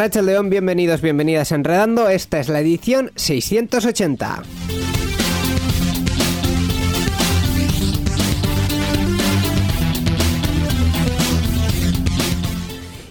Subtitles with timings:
[0.00, 2.08] Rachel León, bienvenidos, bienvenidas a Enredando.
[2.08, 4.44] Esta es la edición 680.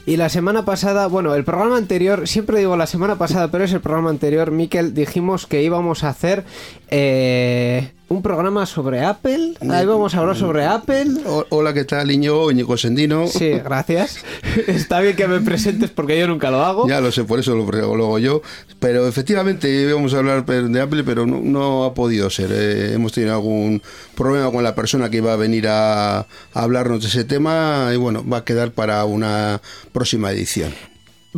[0.07, 3.73] Y la semana pasada, bueno, el programa anterior, siempre digo la semana pasada, pero es
[3.73, 6.43] el programa anterior, Miquel, dijimos que íbamos a hacer
[6.87, 9.53] eh, un programa sobre Apple.
[9.69, 11.07] Ahí vamos a hablar sobre Apple.
[11.49, 12.51] Hola, ¿qué tal, Iñigo?
[12.51, 13.27] Íñigo Sendino.
[13.27, 14.25] Sí, gracias.
[14.67, 16.87] Está bien que me presentes porque yo nunca lo hago.
[16.87, 18.41] Ya lo sé, por eso lo, lo hago yo.
[18.79, 22.49] Pero efectivamente íbamos a hablar de Apple, pero no, no ha podido ser.
[22.51, 23.81] Eh, hemos tenido algún
[24.15, 27.97] problema con la persona que iba a venir a, a hablarnos de ese tema y
[27.97, 29.61] bueno, va a quedar para una
[29.93, 30.73] próxima edición.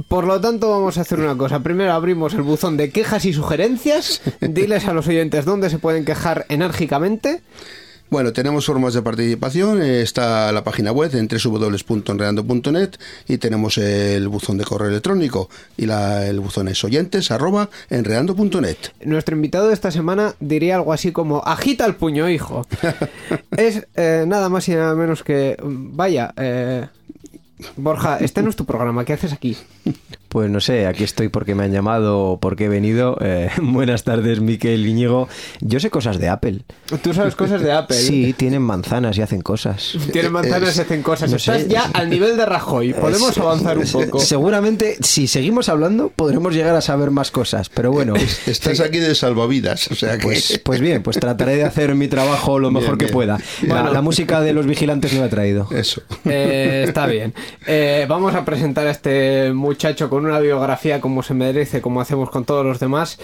[0.07, 1.59] Por lo tanto, vamos a hacer una cosa.
[1.59, 4.21] Primero abrimos el buzón de quejas y sugerencias.
[4.41, 7.41] Diles a los oyentes dónde se pueden quejar enérgicamente.
[8.09, 9.81] Bueno, tenemos formas de participación.
[9.81, 12.89] eh, Está la página web en www.enredando.net
[13.27, 15.49] y tenemos el buzón de correo electrónico.
[15.77, 18.77] Y la- el buzón es oyentes arroba enredando.net.
[19.05, 22.65] Nuestro invitado de esta semana diría algo así como agita el puño, hijo.
[23.57, 25.57] es eh, nada más y nada menos que...
[25.63, 26.87] Vaya, eh,
[27.75, 29.57] Borja, este no es tu programa, ¿qué haces aquí?
[30.31, 33.17] Pues no sé, aquí estoy porque me han llamado o porque he venido.
[33.19, 35.27] Eh, buenas tardes, Miquel Íñigo.
[35.59, 36.61] Yo sé cosas de Apple.
[37.03, 37.97] Tú sabes cosas de Apple.
[37.97, 39.93] Sí, tienen manzanas y hacen cosas.
[40.13, 41.31] Tienen manzanas Es- y hacen cosas.
[41.31, 41.67] no Estás sé.
[41.67, 42.93] ya al nivel de Rajoy.
[42.93, 44.19] Podemos avanzar un poco.
[44.19, 47.67] Seguramente, si seguimos hablando, podremos llegar a saber más cosas.
[47.67, 48.13] Pero bueno,
[48.47, 50.23] Estás aquí de salvavidas, o sea que...
[50.23, 53.13] pues, pues bien, pues trataré de hacer mi trabajo lo mejor que bien.
[53.13, 53.37] pueda.
[53.63, 55.67] La, la música de los vigilantes me ha traído.
[55.71, 56.01] Eso.
[56.23, 57.33] Eh, está bien.
[57.67, 62.29] Eh, vamos a presentar a este muchacho con una biografía como se merece, como hacemos
[62.29, 63.19] con todos los demás.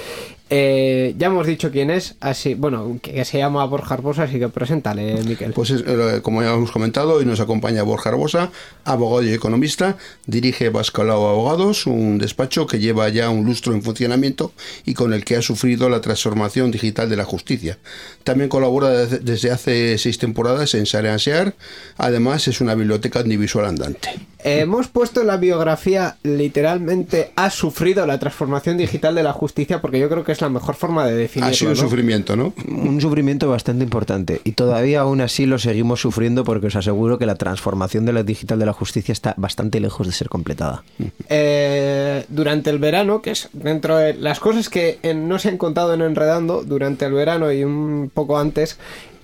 [0.49, 4.47] Eh, ya hemos dicho quién es, así, bueno, que, se llama Borja Arbosa, así que
[4.47, 5.51] preséntale, Miquel.
[5.51, 8.51] Pues es, eh, como ya hemos comentado, hoy nos acompaña Borja Arbosa,
[8.85, 14.53] abogado y economista, dirige Bascalao Abogados, un despacho que lleva ya un lustro en funcionamiento
[14.85, 17.77] y con el que ha sufrido la transformación digital de la justicia.
[18.23, 21.55] También colabora desde- hace seis temporadas en Sare Ansear,
[21.97, 24.09] además es una biblioteca audiovisual andante.
[24.43, 29.81] Eh, hemos puesto en la biografía literalmente ha sufrido la transformación digital de la justicia
[29.81, 31.51] porque yo creo que es la mejor forma de definirlo.
[31.51, 31.83] Ha sido un ¿no?
[31.83, 32.53] sufrimiento, ¿no?
[32.69, 37.25] Un sufrimiento bastante importante y todavía aún así lo seguimos sufriendo porque os aseguro que
[37.25, 40.83] la transformación de la digital de la justicia está bastante lejos de ser completada.
[41.29, 45.57] Eh, durante el verano, que es dentro de las cosas que en- no se han
[45.57, 48.77] contado en Enredando, durante el verano y un poco antes,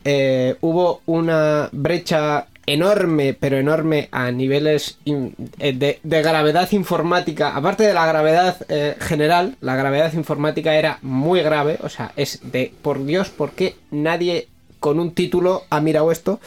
[0.05, 7.55] eh, hubo una brecha enorme, pero enorme a niveles eh, de, de gravedad informática.
[7.55, 11.77] Aparte de la gravedad eh, general, la gravedad informática era muy grave.
[11.83, 14.47] O sea, es de, por Dios, ¿por qué nadie
[14.79, 16.39] con un título ha mirado esto?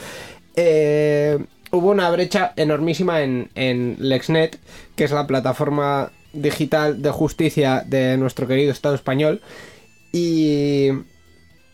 [0.56, 1.38] Eh,
[1.70, 4.58] hubo una brecha enormísima en, en LexNet,
[4.94, 9.42] que es la plataforma digital de justicia de nuestro querido Estado español.
[10.12, 10.88] Y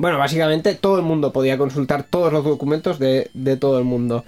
[0.03, 4.25] bueno, básicamente todo el mundo podía consultar todos los documentos de, de todo el mundo.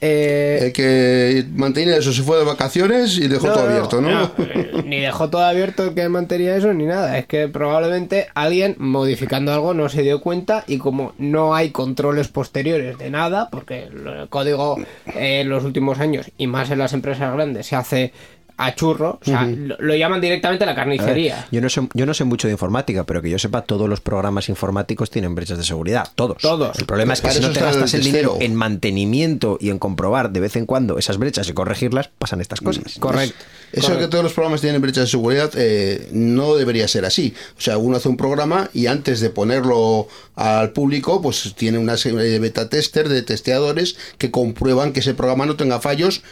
[0.00, 4.00] Eh, El que mantenía eso se fue de vacaciones y dejó no, todo no, abierto,
[4.00, 4.10] ¿no?
[4.10, 7.18] no, eh, ni dejó todo abierto el que mantenía eso ni nada.
[7.18, 12.28] Es que probablemente alguien modificando algo no se dio cuenta y como no hay controles
[12.28, 16.92] posteriores de nada, porque el código eh, en los últimos años y más en las
[16.92, 18.12] empresas grandes se hace
[18.58, 21.46] a churro, o sea, lo, lo llaman directamente la A carnicería.
[21.50, 24.00] yo, no sé, yo no sé mucho de informática, pero que yo sepa, todos los
[24.00, 26.08] programas informáticos tienen brechas de seguridad.
[26.14, 26.38] Todos.
[26.38, 26.78] Todos.
[26.78, 30.30] El problema es que si no te gastas el dinero en mantenimiento y en comprobar
[30.30, 32.96] de vez en cuando esas brechas y corregirlas, pasan estas cosas.
[32.98, 33.36] Correcto.
[33.72, 37.34] Eso de que todos los programas tienen brechas de seguridad eh, no debería ser así.
[37.58, 41.96] O sea, uno hace un programa y antes de ponerlo al público, pues tiene una
[41.96, 46.22] serie de beta tester, de testeadores que comprueban que ese programa no tenga fallos.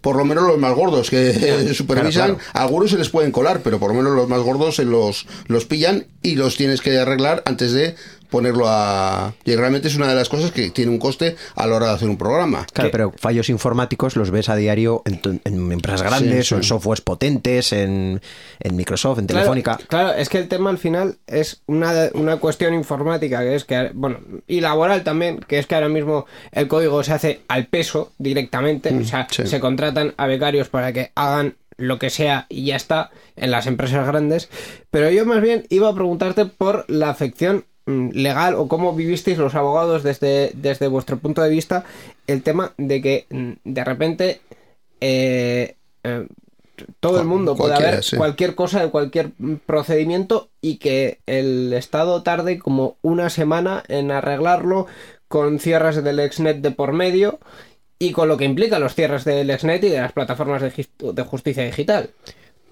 [0.00, 2.50] Por lo menos los más gordos que eh, supervisan, claro.
[2.54, 5.66] algunos se les pueden colar, pero por lo menos los más gordos se los, los
[5.66, 7.94] pillan y los tienes que arreglar antes de
[8.30, 9.34] ponerlo a...
[9.44, 11.92] Y realmente es una de las cosas que tiene un coste a la hora de
[11.92, 12.66] hacer un programa.
[12.72, 16.56] Claro, pero fallos informáticos los ves a diario en, tu- en empresas grandes Sí, o
[16.58, 18.20] en softwares potentes, en,
[18.60, 19.78] en Microsoft, en Telefónica.
[19.88, 23.90] Claro, es que el tema al final es una, una cuestión informática, que es que,
[23.94, 28.12] bueno, y laboral también, que es que ahora mismo el código se hace al peso
[28.18, 29.46] directamente, o sea, sí.
[29.46, 33.66] se contratan a becarios para que hagan lo que sea y ya está en las
[33.66, 34.50] empresas grandes,
[34.90, 39.38] pero yo más bien iba a preguntarte por la afección mm, legal o cómo vivisteis
[39.38, 41.84] los abogados desde, desde vuestro punto de vista
[42.26, 44.40] el tema de que mm, de repente
[45.00, 46.26] eh, eh,
[47.00, 48.16] todo el mundo puede haber sí.
[48.16, 54.10] cualquier cosa de cualquier mm, procedimiento y que el Estado tarde como una semana en
[54.10, 54.86] arreglarlo
[55.28, 57.38] con cierres del exnet de por medio
[57.98, 61.64] y con lo que implica los cierres del exnet y de las plataformas de justicia
[61.64, 62.10] digital.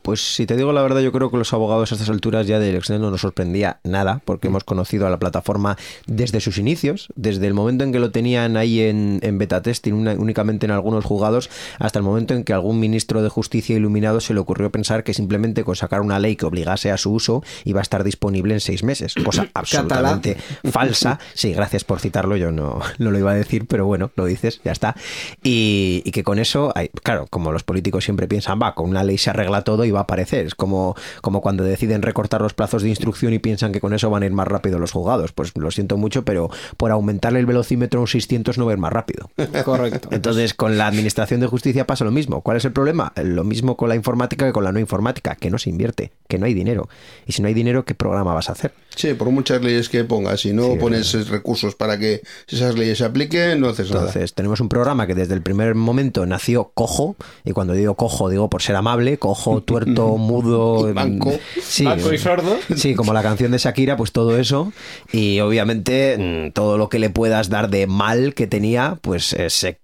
[0.09, 2.59] Pues si te digo la verdad, yo creo que los abogados a estas alturas ya
[2.59, 5.77] del Exnet no nos sorprendía nada, porque hemos conocido a la plataforma
[6.07, 9.93] desde sus inicios, desde el momento en que lo tenían ahí en, en beta testing
[9.93, 14.21] una- únicamente en algunos juzgados, hasta el momento en que algún ministro de justicia iluminado
[14.23, 17.43] se le ocurrió pensar que simplemente con sacar una ley que obligase a su uso
[17.67, 20.39] iba a estar disponible en seis meses, cosa absolutamente
[20.73, 21.19] falsa.
[21.35, 24.63] Sí, gracias por citarlo, yo no, no lo iba a decir, pero bueno, lo dices,
[24.65, 24.97] ya está.
[25.43, 29.05] Y, y que con eso, hay- claro, como los políticos siempre piensan, va, con una
[29.05, 30.47] ley se arregla todo y va a aparecer.
[30.47, 34.11] Es como, como cuando deciden recortar los plazos de instrucción y piensan que con eso
[34.11, 35.33] van a ir más rápido los juzgados.
[35.33, 38.75] Pues lo siento mucho, pero por aumentarle el velocímetro a un 600 no va a
[38.75, 39.31] ir más rápido.
[39.65, 40.09] Correcto.
[40.13, 42.41] Entonces, con la administración de justicia pasa lo mismo.
[42.41, 43.13] ¿Cuál es el problema?
[43.23, 46.39] Lo mismo con la informática que con la no informática, que no se invierte, que
[46.39, 46.89] no hay dinero.
[47.27, 48.73] Y si no hay dinero, ¿qué programa vas a hacer?
[48.95, 52.99] Sí, por muchas leyes que pongas, si no Sí, pones recursos para que esas leyes
[52.99, 54.07] se apliquen, no haces nada.
[54.07, 58.29] Entonces, tenemos un programa que desde el primer momento nació cojo, y cuando digo cojo,
[58.29, 61.31] digo por ser amable, cojo, tuerto, mudo, Y manco.
[61.31, 62.57] mm, sí, y sordo.
[62.77, 64.73] Sí, como la canción de Shakira, pues todo eso.
[65.13, 66.17] Y obviamente
[66.49, 69.81] mm, todo lo que le puedas dar de mal que tenía, pues eh, se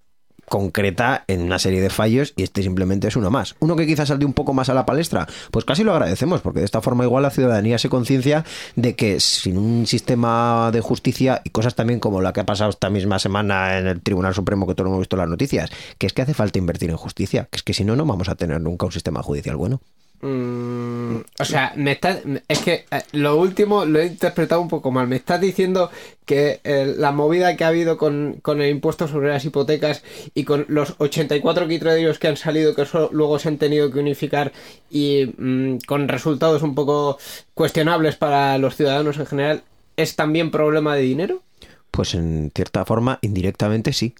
[0.48, 3.56] concreta en una serie de fallos y este simplemente es uno más.
[3.60, 6.60] Uno que quizás salte un poco más a la palestra, pues casi lo agradecemos, porque
[6.60, 8.44] de esta forma igual la ciudadanía se conciencia
[8.76, 12.70] de que sin un sistema de justicia y cosas también como la que ha pasado
[12.70, 16.12] esta misma semana en el Tribunal Supremo, que todos hemos visto las noticias, que es
[16.12, 18.60] que hace falta invertir en justicia, que es que si no, no vamos a tener
[18.60, 19.80] nunca un sistema judicial bueno.
[20.26, 22.18] Mm, o sea, me está,
[22.48, 25.06] es que eh, lo último lo he interpretado un poco mal.
[25.06, 25.90] Me estás diciendo
[26.24, 30.44] que eh, la movida que ha habido con, con el impuesto sobre las hipotecas y
[30.44, 34.52] con los 84 criterios que han salido que eso luego se han tenido que unificar
[34.90, 37.18] y mm, con resultados un poco
[37.52, 39.62] cuestionables para los ciudadanos en general,
[39.98, 41.42] ¿es también problema de dinero?
[41.90, 44.14] Pues en cierta forma, indirectamente sí.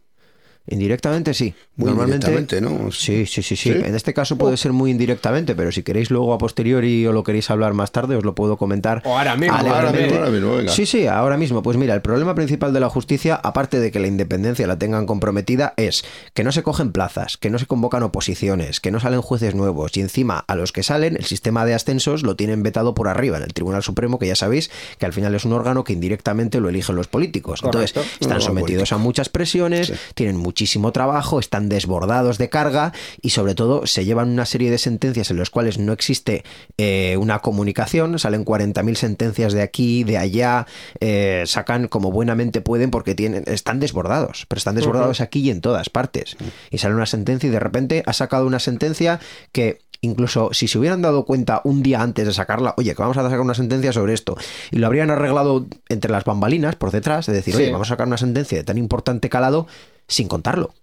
[0.67, 1.55] Indirectamente sí.
[1.77, 2.27] Muy Normalmente.
[2.29, 2.91] indirectamente, ¿no?
[2.91, 3.73] Sí, sí, sí, sí.
[3.73, 3.79] ¿Sí?
[3.85, 7.23] En este caso puede ser muy indirectamente, pero si queréis luego a posteriori o lo
[7.23, 9.03] queréis hablar más tarde, os lo puedo comentar.
[9.05, 10.73] O ahora mismo, ahora mismo, ahora mismo, venga.
[10.73, 11.63] Sí, sí, ahora mismo.
[11.63, 15.07] Pues mira, el problema principal de la justicia, aparte de que la independencia la tengan
[15.07, 19.21] comprometida, es que no se cogen plazas, que no se convocan oposiciones, que no salen
[19.21, 22.95] jueces nuevos y encima a los que salen, el sistema de ascensos lo tienen vetado
[22.95, 25.85] por arriba en el Tribunal Supremo, que ya sabéis que al final es un órgano
[25.85, 27.61] que indirectamente lo eligen los políticos.
[27.63, 33.31] Entonces, están órgano sometidos a muchas presiones, tienen muchísimo trabajo, están desbordados de carga y
[33.31, 36.45] sobre todo se llevan una serie de sentencias en las cuales no existe
[36.79, 40.69] eh, una comunicación, salen 40.000 sentencias de aquí, de allá,
[41.01, 45.61] eh, sacan como buenamente pueden porque tienen, están desbordados, pero están desbordados aquí y en
[45.61, 46.37] todas partes.
[46.71, 49.19] Y sale una sentencia y de repente ha sacado una sentencia
[49.51, 53.17] que incluso si se hubieran dado cuenta un día antes de sacarla, oye, que vamos
[53.17, 54.37] a sacar una sentencia sobre esto,
[54.71, 57.63] y lo habrían arreglado entre las bambalinas por detrás, de decir, Sí.
[57.63, 59.67] oye, vamos a sacar una sentencia de tan importante calado
[60.09, 60.75] sin contarlo.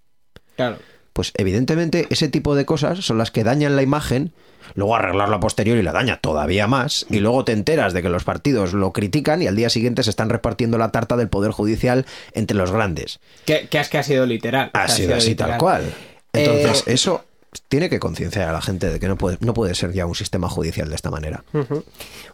[0.56, 0.78] Claro.
[1.14, 4.32] Pues evidentemente ese tipo de cosas son las que dañan la imagen,
[4.76, 8.24] luego arreglarlo a posteriori la daña todavía más, y luego te enteras de que los
[8.24, 12.06] partidos lo critican y al día siguiente se están repartiendo la tarta del Poder Judicial
[12.34, 13.20] entre los grandes.
[13.46, 14.70] Que, que es que ha sido literal.
[14.74, 15.52] Ha sido así literal.
[15.52, 15.94] tal cual.
[16.32, 17.26] Entonces, Eh, eso
[17.68, 20.16] tiene que concienciar a la gente de que no puede, no puede ser ya un
[20.16, 21.44] sistema judicial de esta manera.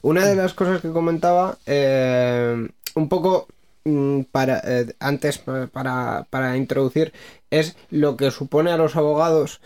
[0.03, 3.47] Una de las cosas que comentaba, eh, un poco
[4.31, 7.13] para eh, antes para, para introducir,
[7.49, 9.61] es lo que supone a los abogados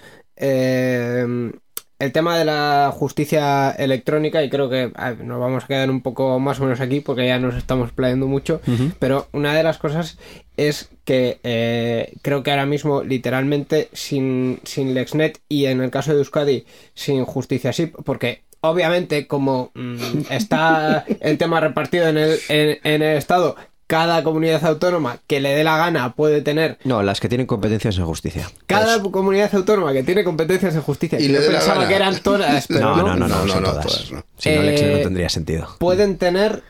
[0.56, 1.52] eh,
[2.00, 6.02] el tema de la justicia electrónica, y creo que a nos vamos a quedar un
[6.02, 8.60] poco más o menos aquí porque ya nos estamos playando mucho,
[8.98, 10.18] pero una de las cosas
[10.58, 16.12] es que eh, creo que ahora mismo literalmente sin, sin LexNet y en el caso
[16.12, 19.98] de Euskadi sin justicia SIP, porque obviamente como mm,
[20.32, 23.56] está el tema repartido en el, en- en el Estado,
[23.92, 27.98] cada comunidad autónoma que le dé la gana puede tener No, las que tienen competencias
[27.98, 28.50] en justicia.
[28.66, 31.88] cada comunidad autónoma que tiene competencias en justicia, Y que le yo la pensaba gana.
[31.90, 33.86] que eran todas, pero no, no, no, no, no, No, no, no, son no, todas.
[33.86, 34.24] todas no.
[34.38, 35.68] Si no, Lex no Eh, tendría sentido.
[35.78, 36.64] pueden tener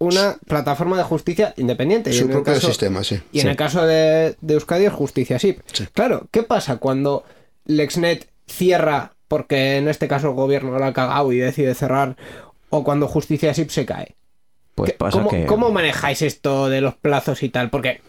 [0.00, 2.10] una plataforma de justicia independiente.
[2.10, 3.20] y Su en el propio caso- sistema, sí.
[3.30, 3.48] Y en Sí.
[3.50, 5.60] el caso de, de Euskadi es justicia SIP.
[5.92, 7.24] Claro, ¿qué pasa cuando
[7.66, 12.16] LexNet cierra porque en este caso el gobierno lo ha cagado y decide cerrar
[12.70, 14.16] o cuando justicia SIP se cae?
[14.78, 15.46] Pues ¿Qué- pasa ¿Cómo, que...
[15.46, 17.68] cómo manejáis esto de los plazos y tal?
[17.70, 18.00] Porque,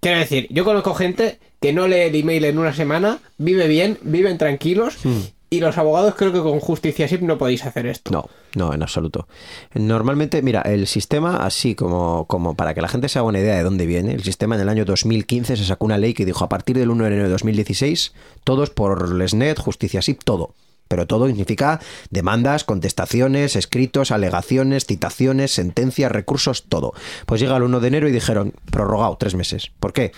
[0.00, 3.98] quiero decir, yo conozco gente que no lee el email en una semana, vive bien,
[4.02, 5.20] viven tranquilos, Hmm.
[5.50, 8.10] y los abogados creo que con justicia SIP no podéis hacer esto.
[8.12, 9.26] No, no, en absoluto.
[9.74, 13.56] Normalmente, mira, el sistema, así como, como para que la gente se haga una idea
[13.56, 16.44] de dónde viene, el sistema en el año 2015 se sacó una ley que dijo
[16.44, 18.14] a partir del 1 de enero de 2016,
[18.44, 20.54] todos por Lesnet, justicia SIP, todo.
[20.90, 21.78] Pero todo significa
[22.10, 26.94] demandas, contestaciones, escritos, alegaciones, citaciones, sentencias, recursos, todo.
[27.26, 29.70] Pues llega el 1 de enero y dijeron, prorrogado tres meses.
[29.78, 30.10] ¿Por qué?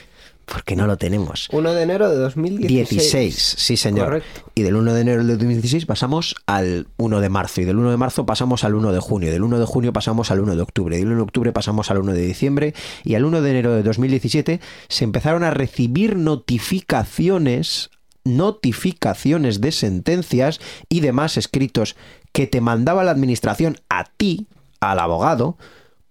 [0.46, 1.50] Porque no lo tenemos.
[1.52, 2.88] 1 de enero de 2016.
[2.88, 4.06] 16, sí señor.
[4.06, 4.50] Correcto.
[4.54, 7.60] Y del 1 de enero del 2016 pasamos al 1 de marzo.
[7.60, 9.28] Y del 1 de marzo pasamos al 1 de junio.
[9.28, 10.96] Y del 1 de junio pasamos al 1 de octubre.
[10.96, 12.74] Y del 1 de octubre pasamos al 1 de diciembre.
[13.04, 17.90] Y al 1 de enero de 2017 se empezaron a recibir notificaciones
[18.24, 21.96] notificaciones de sentencias y demás escritos
[22.32, 24.46] que te mandaba la administración a ti,
[24.80, 25.56] al abogado,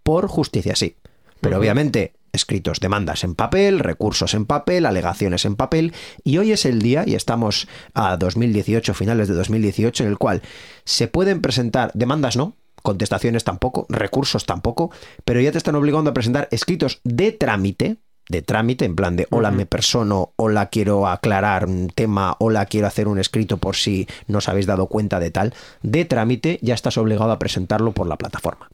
[0.04, 0.96] por justicia sí.
[1.42, 6.66] Pero obviamente escritos, demandas en papel, recursos en papel, alegaciones en papel, y hoy es
[6.66, 10.42] el día, y estamos a 2018, finales de 2018, en el cual
[10.86, 14.92] se pueden presentar demandas no, contestaciones tampoco, recursos tampoco,
[15.26, 17.98] pero ya te están obligando a presentar escritos de trámite,
[18.30, 22.88] de trámite, en plan de hola me persono, hola quiero aclarar un tema, hola quiero
[22.88, 26.74] hacer un escrito por si no os habéis dado cuenta de tal, de trámite ya
[26.74, 28.70] estás obligado a presentarlo por la plataforma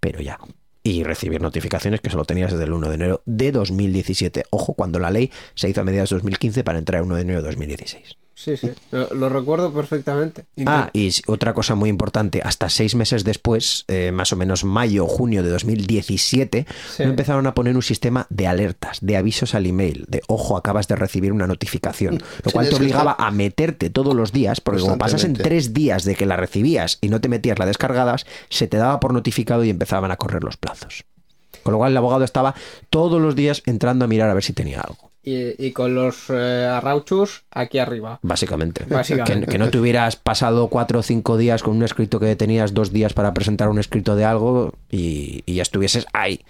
[0.00, 0.38] pero ya.
[0.82, 4.44] Y recibir notificaciones que solo tenías desde el 1 de enero de 2017.
[4.50, 7.22] Ojo, cuando la ley se hizo a mediados de 2015 para entrar el 1 de
[7.22, 8.16] enero de 2016.
[8.38, 10.44] Sí, sí, lo, lo recuerdo perfectamente.
[10.66, 15.04] Ah, y otra cosa muy importante, hasta seis meses después, eh, más o menos mayo
[15.06, 17.02] o junio de 2017, Sí.
[17.02, 20.86] no empezaron a poner un sistema de alertas, de avisos al email, de ojo, acabas
[20.86, 24.98] de recibir una notificación, lo cual te obligaba a meterte todos los días, porque como
[24.98, 25.48] pasasen Constantemente.
[25.48, 29.00] tres días de que la recibías y no te metías, la descargabas, se te daba
[29.00, 31.04] por notificado y empezaban a correr los plazos.
[31.62, 32.54] Con lo cual el abogado estaba
[32.90, 35.10] todos los días entrando a mirar a ver si tenía algo.
[35.26, 38.20] Y, y con los eh, arrauchus aquí arriba.
[38.22, 38.84] Básicamente.
[38.88, 39.46] Básicamente.
[39.46, 42.74] Que, que no te hubieras pasado cuatro o cinco días con un escrito que tenías
[42.74, 46.44] dos días para presentar un escrito de algo y, y ya estuvieses ahí.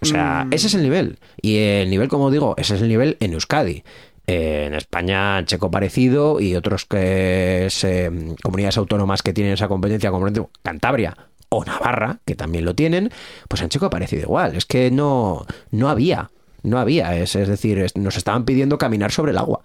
[0.00, 1.20] O sea, ese es el nivel.
[1.40, 3.84] Y el nivel, como digo, ese es el nivel en Euskadi.
[4.26, 8.10] Eh, en España, checo parecido y otros que es, eh,
[8.42, 11.16] comunidades autónomas que tienen esa competencia, como por ejemplo Cantabria
[11.48, 13.10] o Navarra, que también lo tienen,
[13.46, 14.56] pues en checo parecido igual.
[14.56, 16.30] Es que no, no había,
[16.62, 17.16] no había.
[17.16, 19.62] Es, es decir, es- nos estaban pidiendo caminar sobre el agua.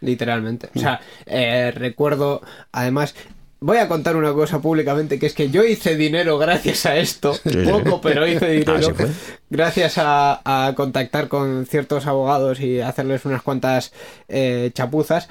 [0.00, 0.70] Literalmente.
[0.74, 2.40] O sea, eh, recuerdo,
[2.72, 3.14] además,
[3.60, 7.34] voy a contar una cosa públicamente, que es que yo hice dinero gracias a esto,
[7.34, 7.50] sí.
[7.70, 9.08] poco, pero hice dinero, Así fue.
[9.50, 13.92] gracias a, a contactar con ciertos abogados y hacerles unas cuantas
[14.28, 15.28] eh, chapuzas,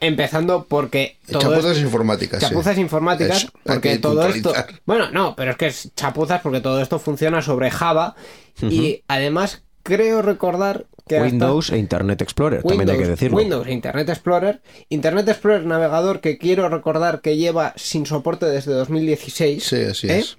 [0.00, 1.18] empezando porque...
[1.30, 2.40] todo Chapuzas esto- informáticas.
[2.42, 2.48] sí.
[2.48, 4.54] Chapuzas informáticas, porque que todo esto.
[4.86, 8.14] Bueno, no, pero es que es chapuzas porque todo esto funciona sobre Java.
[8.62, 11.16] Y además, creo recordar que.
[11.16, 13.38] hasta- Windows e Internet Explorer, también hay que decirlo.
[13.38, 14.60] Windows e Internet Explorer.
[14.88, 19.62] Internet Explorer navegador que quiero recordar que lleva sin soporte desde 2016.
[19.62, 20.18] Sí, así ¿eh?
[20.18, 20.38] es.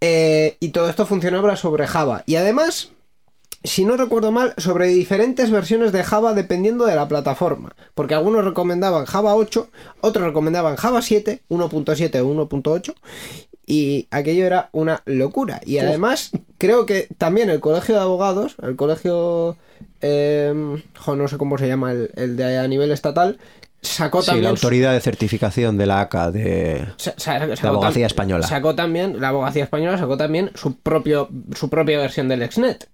[0.00, 2.22] Eh, y todo esto funcionaba sobre Java.
[2.26, 2.90] Y además,
[3.64, 7.74] si no recuerdo mal, sobre diferentes versiones de Java dependiendo de la plataforma.
[7.94, 9.70] Porque algunos recomendaban Java 8,
[10.00, 12.94] otros recomendaban Java 7, 1.7 o 1.8.
[13.66, 15.60] Y aquello era una locura.
[15.66, 19.56] Y además, creo que también el colegio de abogados, el colegio...
[20.00, 20.54] eh,
[20.98, 23.38] jo, no sé cómo se llama, el, el de a nivel estatal,
[23.82, 24.44] sacó Sí, también...
[24.44, 26.86] la autoridad de certificación de la ACA de...
[26.96, 28.46] Sa- sa- sacó La abogacía española.
[28.46, 32.88] Sacó también, la abogacía española sacó también su propio su propia versión del Exnet.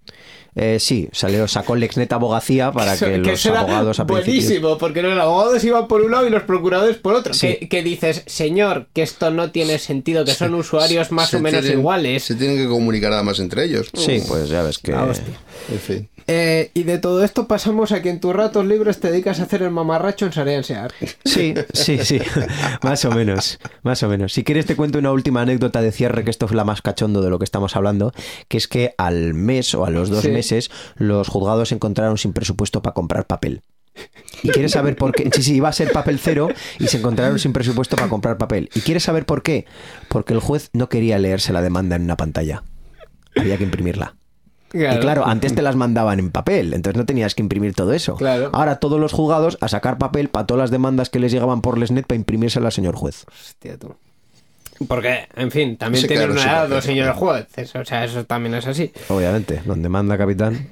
[0.55, 5.63] Eh, sí, salió, sacó Lexnet Abogacía para que, los abogados a buenísimo, porque los abogados
[5.63, 7.33] iban por un lado y los procuradores por otro.
[7.33, 7.57] Sí.
[7.59, 11.39] Que, que dices, señor, que esto no tiene sentido, que son usuarios más Se o
[11.39, 12.23] menos tienen- iguales.
[12.23, 13.89] Se tienen que comunicar además entre ellos.
[13.93, 14.93] Sí, pues ya ves que...
[14.93, 15.33] Hostia.
[15.71, 16.09] En fin.
[16.27, 19.43] Eh, y de todo esto pasamos a que en tus ratos libres te dedicas a
[19.43, 20.91] hacer el mamarracho en Sarean Sear.
[21.25, 22.19] Sí, sí, sí.
[22.83, 23.59] más o menos.
[23.83, 24.33] Más o menos.
[24.33, 27.21] Si quieres te cuento una última anécdota de cierre, que esto es la más cachondo
[27.21, 28.13] de lo que estamos hablando,
[28.47, 30.29] que es que al mes o a los dos Sí.
[30.29, 33.61] meses los juzgados se encontraron sin presupuesto para comprar papel.
[34.41, 35.29] ¿Y quieres saber por qué?
[35.33, 36.49] Sí, sí, iba a ser papel cero
[36.79, 38.69] y se encontraron sin presupuesto para comprar papel.
[38.73, 39.65] ¿Y quieres saber por qué?
[40.07, 42.63] Porque el juez no quería leerse la demanda en una pantalla.
[43.35, 44.15] Había que imprimirla.
[44.73, 48.15] Y claro, antes te las mandaban en papel, entonces no tenías que imprimir todo eso.
[48.15, 48.49] Claro.
[48.53, 51.77] Ahora todos los juzgados a sacar papel para todas las demandas que les llegaban por
[51.77, 53.25] Lesnet para imprimírselas al señor juez.
[53.29, 53.95] Hostia, tú.
[54.87, 57.19] Porque, en fin, también quedaron una edad los señores claro.
[57.19, 57.75] jueces.
[57.75, 58.91] O sea, eso también es así.
[59.09, 60.67] Obviamente, donde manda capitán.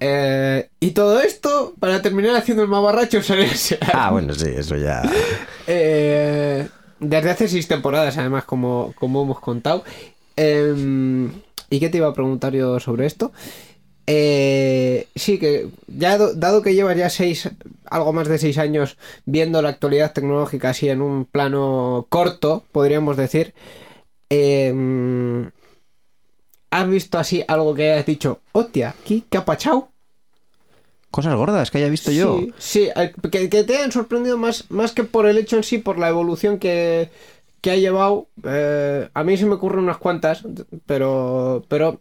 [0.00, 3.80] Eh, y todo esto para terminar haciendo el mamarracho Sarean Sear.
[3.92, 5.02] Ah, bueno, sí, eso ya.
[5.68, 6.66] Eh,
[6.98, 9.84] desde hace seis temporadas, además, como, como hemos contado.
[10.36, 11.30] Eh,
[11.72, 13.32] ¿Y qué te iba a preguntar yo sobre esto?
[14.06, 17.48] Eh, sí, que ya do- dado que llevas ya seis,
[17.86, 23.16] algo más de seis años viendo la actualidad tecnológica así en un plano corto, podríamos
[23.16, 23.54] decir,
[24.28, 25.48] eh,
[26.70, 29.88] ¿has visto así algo que hayas dicho, hostia, ¿qué, qué ha pachado?
[31.10, 32.38] Cosas gordas que haya visto yo.
[32.38, 35.62] Sí, sí, eh, que, que te hayan sorprendido más, más que por el hecho en
[35.62, 37.10] sí, por la evolución que,
[37.62, 38.28] que ha llevado.
[38.44, 40.44] Eh, a mí se me ocurren unas cuantas,
[40.84, 41.98] pero, pero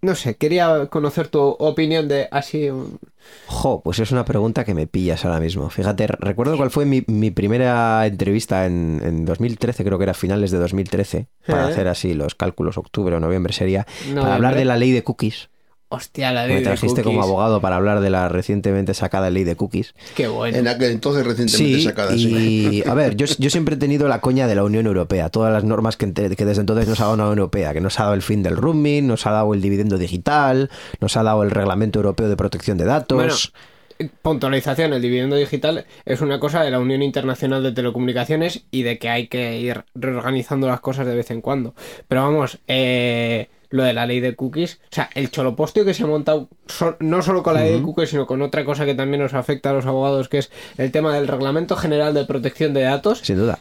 [0.00, 2.70] no sé, quería conocer tu opinión de así.
[2.70, 2.98] un-
[3.46, 5.70] Jo, pues es una pregunta que me pillas ahora mismo.
[5.70, 10.50] Fíjate, recuerdo cuál fue mi, mi primera entrevista en, en 2013, creo que era finales
[10.50, 11.72] de 2013, para Eh.
[11.72, 15.50] hacer así los cálculos, octubre o noviembre sería, para hablar de la ley de cookies.
[15.92, 19.56] Hostia, la Me de trajiste como abogado para hablar de la recientemente sacada ley de
[19.56, 19.94] cookies.
[20.16, 20.56] Qué bueno.
[20.56, 22.82] En aquel entonces recientemente Sí, sacada, sí.
[22.82, 25.52] y a ver, yo, yo siempre he tenido la coña de la Unión Europea, todas
[25.52, 28.14] las normas que, desde entonces nos ha dado la Unión Europea, que nos ha dado
[28.14, 30.70] el fin del roaming, nos ha dado el dividendo digital,
[31.00, 33.16] nos ha dado el Reglamento Europeo de Protección de Datos.
[33.16, 38.82] Bueno, Puntualización, el dividendo digital es una cosa de la Unión Internacional de Telecomunicaciones y
[38.82, 41.74] de que hay que ir reorganizando las cosas de vez en cuando.
[42.08, 46.04] Pero vamos, eh, lo de la ley de cookies, o sea, el cholopostio que se
[46.04, 48.94] ha montado so- no solo con la ley de cookies, sino con otra cosa que
[48.94, 52.72] también nos afecta a los abogados, que es el tema del Reglamento General de Protección
[52.74, 53.58] de Datos, Sin duda,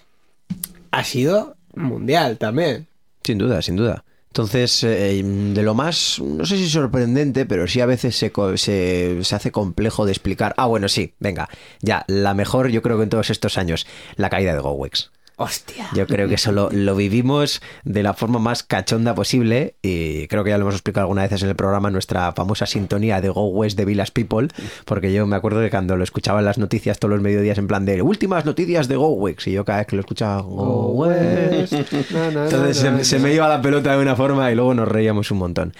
[0.92, 2.88] ha sido mundial también.
[3.24, 4.04] sin duda, sin duda.
[4.28, 9.24] Entonces, eh, de lo más, no sé si sorprendente, pero sí a veces se, se,
[9.26, 10.54] se hace complejo de explicar.
[10.56, 11.50] Ah, bueno, sí, venga,
[11.82, 15.12] ya, la mejor yo creo que en todos estos años, la caída de GoWex.
[15.38, 15.88] Hostia.
[15.94, 20.44] Yo creo que eso lo, lo vivimos de la forma más cachonda posible y creo
[20.44, 23.48] que ya lo hemos explicado alguna vez en el programa, nuestra famosa sintonía de Go
[23.48, 24.50] West de Villas People,
[24.86, 27.68] porque yo me acuerdo que cuando lo escuchaba en las noticias todos los mediodías en
[27.68, 30.92] plan de últimas noticias de Go Wex y yo cada vez que lo escuchaba Go
[30.92, 31.74] West.
[32.12, 35.40] Entonces se, se me iba la pelota de una forma y luego nos reíamos un
[35.40, 35.74] montón.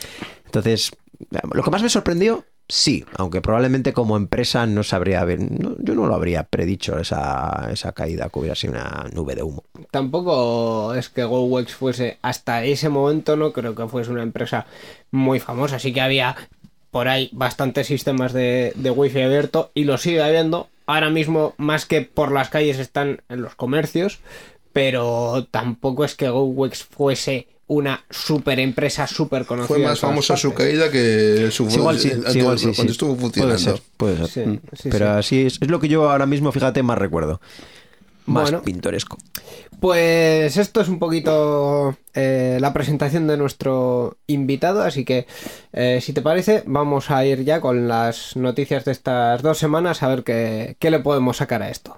[0.46, 0.92] Entonces,
[1.54, 5.40] lo que más me sorprendió, sí, aunque probablemente como empresa no sabría haber,
[5.80, 9.64] yo no lo habría predicho esa, esa caída que hubiera sido una nube de humo.
[9.92, 14.66] Tampoco es que GoWex fuese, hasta ese momento no creo que fuese una empresa
[15.12, 15.80] muy famosa.
[15.80, 16.36] Sí que había
[16.92, 20.70] por ahí bastantes sistemas de, de wifi abierto y lo sigue habiendo.
[20.88, 24.20] Ahora mismo, más que por las calles, están en los comercios,
[24.74, 29.68] pero tampoco es que GoWex fuese una super empresa súper conocida.
[29.76, 32.84] Fue más famosa su caída que su Sí, igual sí, antes- sí, igual sí, cuando
[32.84, 32.88] sí.
[32.90, 33.58] estuvo Puede funcionando.
[33.60, 34.28] ser, puede ser.
[34.28, 34.60] Sí, Mm.
[34.74, 35.12] sí, Pero sí.
[35.20, 37.40] así es, es lo que yo ahora mismo, fíjate, más recuerdo.
[38.26, 38.62] Más Bueno.
[38.62, 39.18] pintoresco.
[39.80, 45.26] Pues esto es un poquito eh, la presentación de nuestro invitado, así que
[45.74, 50.04] eh, si te parece vamos a ir ya con las noticias de estas dos semanas
[50.04, 51.98] a ver qué, qué le podemos sacar a esto.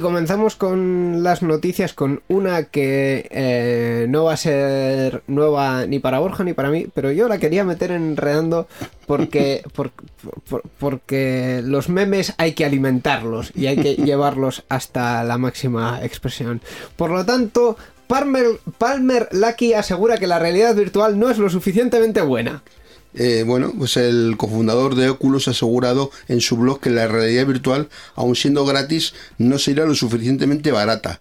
[0.00, 6.18] Comenzamos con las noticias con una que eh, no va a ser nueva ni para
[6.18, 8.66] Borja ni para mí, pero yo la quería meter enredando
[9.06, 9.90] porque, por-
[10.48, 16.60] por- porque los memes hay que alimentarlos y hay que llevarlos hasta la máxima expresión.
[16.96, 18.46] Por lo tanto, Palmer,
[18.78, 22.62] Palmer Lucky asegura que la realidad virtual no es lo suficientemente buena.
[23.14, 27.46] Eh, bueno, pues el cofundador de Oculus ha asegurado en su blog que la realidad
[27.46, 31.20] virtual, aun siendo gratis, no será lo suficientemente barata.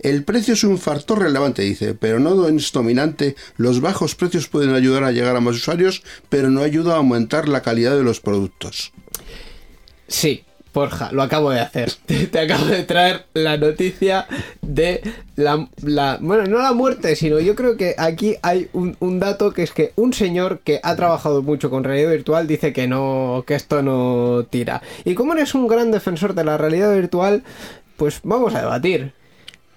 [0.00, 3.34] El precio es un factor relevante, dice, pero no es dominante.
[3.56, 7.48] Los bajos precios pueden ayudar a llegar a más usuarios, pero no ayuda a aumentar
[7.48, 8.92] la calidad de los productos.
[10.06, 11.90] Sí, Borja, lo acabo de hacer.
[12.06, 14.26] Te, acabo de traer la noticia
[14.62, 15.02] de
[15.34, 19.52] la, la- Bueno, no la muerte, sino yo creo que aquí hay un, un dato
[19.52, 23.42] que es que un señor que ha trabajado mucho con realidad virtual dice que no,
[23.46, 24.80] que esto no tira.
[25.04, 27.42] Y como eres un gran defensor de la realidad virtual,
[27.96, 29.12] pues vamos a debatir.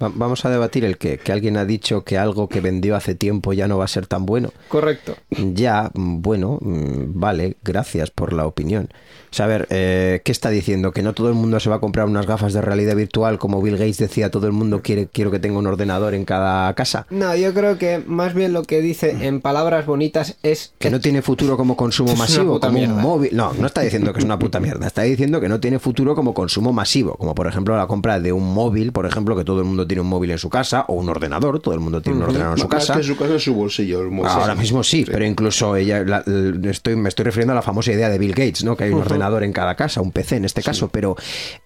[0.01, 3.15] Va- Vamos a debatir el que, que alguien ha dicho que algo que vendió hace
[3.15, 4.51] tiempo ya no va a ser tan bueno.
[4.67, 5.15] Correcto.
[5.53, 8.89] Ya, mm, bueno, mm, vale, gracias por la opinión.
[9.31, 10.91] O sea, a ver, eh, ¿qué está diciendo?
[10.91, 13.39] ¿Que no todo el mundo se va a comprar unas gafas de realidad virtual?
[13.39, 16.73] Como Bill Gates decía, todo el mundo quiere, quiero que tenga un ordenador en cada
[16.73, 17.07] casa.
[17.09, 20.99] No, yo creo que más bien lo que dice en palabras bonitas es Que no
[20.99, 22.93] tiene futuro como consumo masivo, como mierda.
[22.95, 23.29] un móvil.
[23.33, 24.85] No, no está diciendo que es una puta mierda.
[24.85, 27.15] Está diciendo que no tiene futuro como consumo masivo.
[27.15, 30.01] Como por ejemplo la compra de un móvil, por ejemplo, que todo el mundo tiene
[30.01, 32.61] un móvil en su casa, o un ordenador, todo el mundo tiene un ordenador en
[32.61, 32.93] su casa.
[32.93, 34.01] que en su casa es su bolsillo.
[34.01, 34.25] el.
[34.25, 37.91] Ahora mismo sí, pero incluso ella, la- l- estoy, me estoy refiriendo a la famosa
[37.91, 38.77] idea de Bill Gates, ¿no?
[38.77, 41.15] Que hay un ordenador en cada casa, un PC en este caso, pero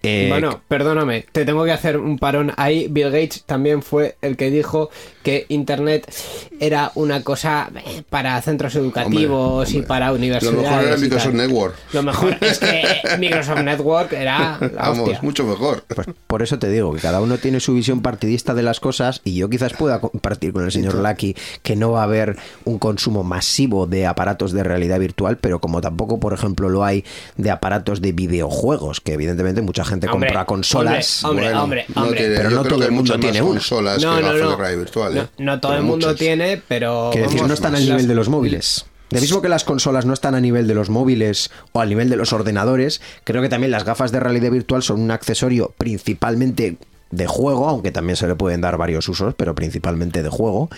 [0.02, 2.88] eh, Bueno, perdóname, te tengo que hacer un parón ahí.
[2.90, 4.90] Bill Gates también fue el que dijo
[5.22, 6.12] que Internet
[6.60, 9.88] era una cosa eh, para centros educativos y hombre.
[9.88, 10.60] para Lo universidades.
[10.62, 11.34] mejor era y Microsoft.
[11.34, 11.74] Network.
[11.92, 12.82] Lo mejor es que
[13.18, 15.18] Microsoft Network era la Vamos, hostia.
[15.22, 15.84] mucho mejor.
[15.94, 19.20] pues por eso te digo que cada uno tiene su visión partidista de las cosas
[19.24, 22.78] y yo quizás pueda compartir con el señor Lucky que no va a haber un
[22.78, 27.04] consumo masivo de aparatos de realidad virtual, pero como tampoco, por ejemplo, lo hay
[27.36, 31.24] de aparatos de videojuegos, que evidentemente mucha gente Hombre, compra consolas.
[31.24, 32.18] hombre, Bueno, hombre, no hombre.
[32.20, 33.50] tiene- Pero no todo que el mundo tiene una.
[33.50, 34.50] consolas No, que no, gafas no.
[34.50, 35.14] de realidad virtual.
[35.14, 35.26] No, ¿eh?
[35.38, 36.18] no todo Pero el mundo muchas.
[36.18, 37.10] tiene, pero.
[37.12, 38.86] Que decir, no están a las- nivel de los móviles.
[39.10, 42.10] De mismo que las consolas no están a nivel de los móviles o a nivel
[42.10, 46.76] de los ordenadores, creo que también las gafas de realidad virtual son un accesorio principalmente
[47.10, 50.68] de juego, aunque también se le pueden dar varios usos, pero principalmente de juego,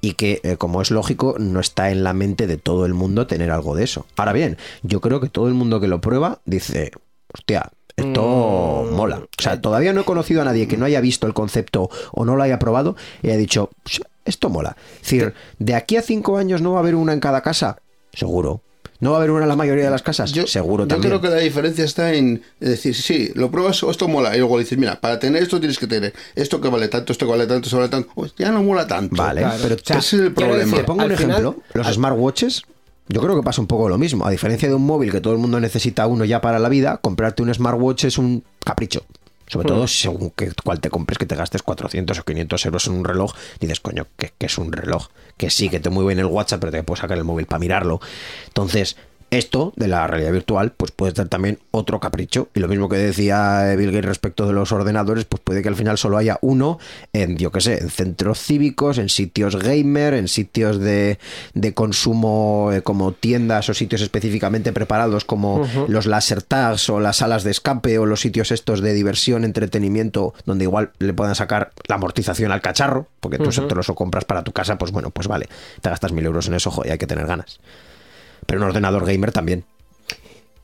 [0.00, 3.26] y que, eh, como es lógico, no está en la mente de todo el mundo
[3.26, 4.06] tener algo de eso.
[4.16, 6.90] Ahora bien, yo creo que todo el mundo que lo prueba dice,
[7.32, 8.94] hostia, esto Mm.
[8.94, 9.18] mola.
[9.38, 12.24] O sea, todavía no he conocido a nadie que no haya visto el concepto o
[12.26, 14.76] no lo haya probado y haya dicho, "Ps, esto mola.
[14.96, 17.78] Es decir, de aquí a cinco años no va a haber una en cada casa.
[18.12, 18.60] Seguro.
[19.00, 20.32] ¿No va a haber una en la mayoría de las casas?
[20.32, 21.10] Yo, Seguro yo también.
[21.10, 24.34] creo que la diferencia está en decir, sí, lo pruebas o esto mola.
[24.34, 27.26] Y luego dices, mira, para tener esto tienes que tener esto que vale tanto, esto
[27.26, 28.10] que vale tanto, esto vale tanto.
[28.14, 29.14] Pues ya no mola tanto.
[29.16, 29.58] Vale, Claro.
[29.62, 30.58] pero O sea, ese es el problema.
[30.58, 31.62] decir, Te pongo un final- ejemplo.
[31.74, 32.62] los smartwatches,
[33.08, 34.26] yo creo que pasa un poco lo mismo.
[34.26, 36.96] A diferencia de un móvil que todo el mundo necesita uno ya para la vida,
[36.98, 39.04] comprarte un smartwatch es un capricho.
[39.48, 42.94] Sobre todo según que, cuál te compres, que te gastes 400 o 500 euros en
[42.94, 45.06] un reloj, dices, coño, que, que es un reloj.
[45.36, 47.58] Que sí, que te mueve en el WhatsApp, pero te puedes sacar el móvil para
[47.58, 48.00] mirarlo.
[48.46, 48.96] Entonces,
[49.30, 52.48] esto de la realidad virtual, pues puede ser también otro capricho.
[52.54, 55.76] Y lo mismo que decía Bill Gates respecto de los ordenadores, pues puede que al
[55.76, 56.78] final solo haya uno
[57.12, 61.18] en, yo qué sé, en centros cívicos, en sitios gamer, en sitios de,
[61.54, 67.18] de consumo eh, como tiendas o sitios específicamente preparados como los laser tags o las
[67.18, 71.72] salas de escape o los sitios estos de diversión, entretenimiento, donde igual le puedan sacar
[71.88, 75.26] la amortización al cacharro, porque tú te los compras para tu casa, pues bueno, pues
[75.28, 75.48] vale,
[75.80, 77.58] te gastas mil euros en eso, jo, y hay que tener ganas.
[78.46, 79.64] Pero un ordenador gamer también.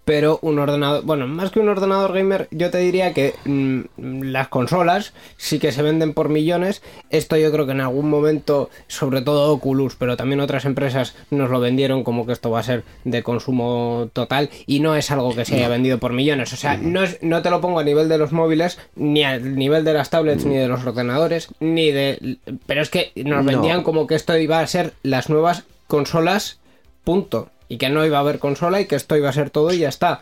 [0.05, 3.83] pero un ordenador, bueno, más que un ordenador gamer, yo te diría que mm,
[4.25, 6.83] las consolas sí que se venden por millones.
[7.11, 11.51] Esto yo creo que en algún momento, sobre todo Oculus, pero también otras empresas nos
[11.51, 15.37] lo vendieron como que esto va a ser de consumo total y no es algo
[15.37, 16.53] que se haya vendido por millones.
[16.53, 19.39] O sea, no, es- no te lo pongo a nivel de los móviles, ni a
[19.39, 22.39] nivel de las tablets, ni de los ordenadores, ni de...
[22.67, 23.53] Pero es que nos No.
[23.53, 26.59] vendían como que esto iba a ser las nuevas consolas,
[27.05, 27.51] punto.
[27.73, 29.79] Y que no iba a haber consola y que esto iba a ser todo y
[29.79, 30.21] ya está.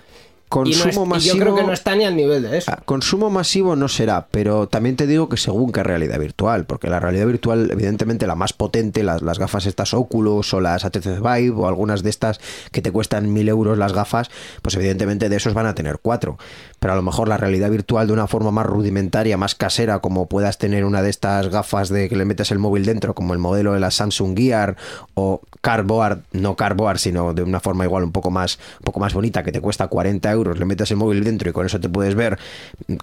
[0.52, 2.58] y, no es- Consumo y yo creo masivo- que no está ni al nivel de
[2.58, 2.72] eso.
[2.74, 6.90] Ah, Consumo masivo no será, pero también te digo que según qué realidad virtual, porque
[6.90, 11.20] la realidad virtual, evidentemente la más potente, las, las gafas estas Oculus o las HTC
[11.20, 12.40] Vive o algunas de estas
[12.72, 14.28] que te cuestan mil euros las gafas,
[14.60, 16.36] pues evidentemente de esos van a tener cuatro.
[16.80, 20.26] Pero a lo mejor la realidad virtual de una forma más rudimentaria, más casera, como
[20.26, 23.38] puedas tener una de estas gafas de que le metes el móvil dentro, como el
[23.38, 24.76] modelo de la Samsung Gear
[25.14, 29.12] o Cardboard, no Cardboard, sino de una forma igual un poco más, un poco más
[29.12, 31.88] bonita, que te cuesta 40 euros le metes el móvil dentro y con eso te
[31.88, 32.38] puedes ver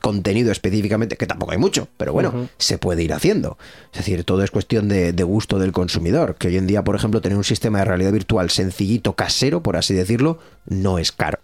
[0.02, 3.58] contenido específicamente, que tampoco hay mucho, pero bueno, se puede ir haciendo.
[3.92, 6.96] Es decir, todo es cuestión de, de gusto del consumidor, que hoy en día, por
[6.96, 11.40] ejemplo, tener un sistema de realidad virtual sencillito, casero, por así decirlo, no es caro.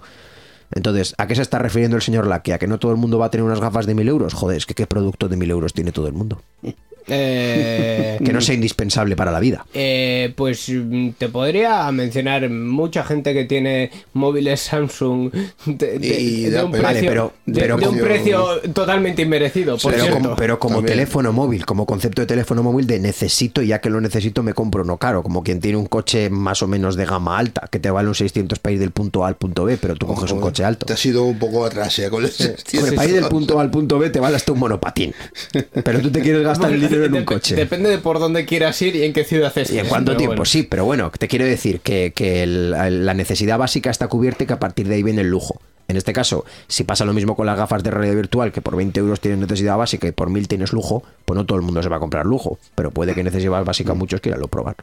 [0.76, 2.54] Entonces, ¿a qué se está refiriendo el señor Lackey?
[2.54, 4.34] ¿A que no todo el mundo va a tener unas gafas de mil euros?
[4.34, 6.42] Joder, es que ¿qué producto de mil euros tiene todo el mundo?
[7.08, 9.66] Eh, Que no sea indispensable para la vida.
[9.74, 15.32] eh, pues mm, te podría mencionar mucha gente que tiene móviles Samsung
[15.66, 18.62] de, de- Y de de un, precio, Vale, pero- de- pero de un como- precio
[18.74, 19.78] totalmente inmerecido.
[19.78, 20.22] Por pero, cierto.
[20.22, 20.98] como, pero como También.
[20.98, 24.54] teléfono móvil, como concepto de teléfono móvil de necesito y ya que lo necesito me
[24.54, 27.80] compro no caro, como quien tiene un coche más o menos de gama alta, que
[27.80, 30.32] te vale un 600 para ir del punto A al punto B, pero tú coges
[30.32, 30.86] un coche alto.
[30.86, 32.32] Te has ido un poco atrás ya con el
[32.96, 35.14] para ir del punto A al punto B te vale hasta un monopatín.
[35.84, 37.56] Pero tú te quieres gastar el dinero en un coche.
[37.56, 39.72] Depende de por dónde quieras ir y en qué ciudad estés.
[39.72, 40.32] ¿Y en cuánto tiempo?
[40.36, 40.46] bueno.
[40.46, 42.72] Sí, pero bueno, te quiero decir que, que el-
[43.06, 45.60] la necesidad básica está cubierta y que a partir de ahí viene el lujo.
[45.90, 48.76] En este caso, si pasa lo mismo con las gafas de realidad virtual, que por
[48.78, 51.84] 20 euros tienes necesidad básica y por 1000 tienes lujo, pues no todo el mundo
[51.84, 52.58] se va a comprar lujo.
[52.76, 54.76] Pero puede que necesidad básica muchos quieran lo probar.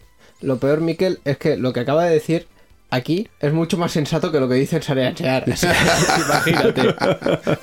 [0.42, 2.46] Lo peor, Miquel, es que lo que acaba de decir
[2.90, 5.44] aquí es mucho más sensato que lo que dice el Sareachear.
[6.18, 6.94] Imagínate.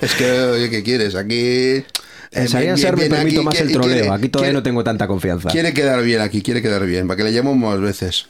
[0.00, 1.14] Es que, oye, ¿qué quieres?
[1.14, 1.84] Aquí.
[2.30, 3.92] En eh, bien- Ser me permito aquí, más el troleo.
[3.94, 5.48] quiere- Aquí todavía quiere- no tengo tanta confianza.
[5.48, 8.26] Quiere quedar bien aquí, quiere quedar bien, para que le llamemos más veces.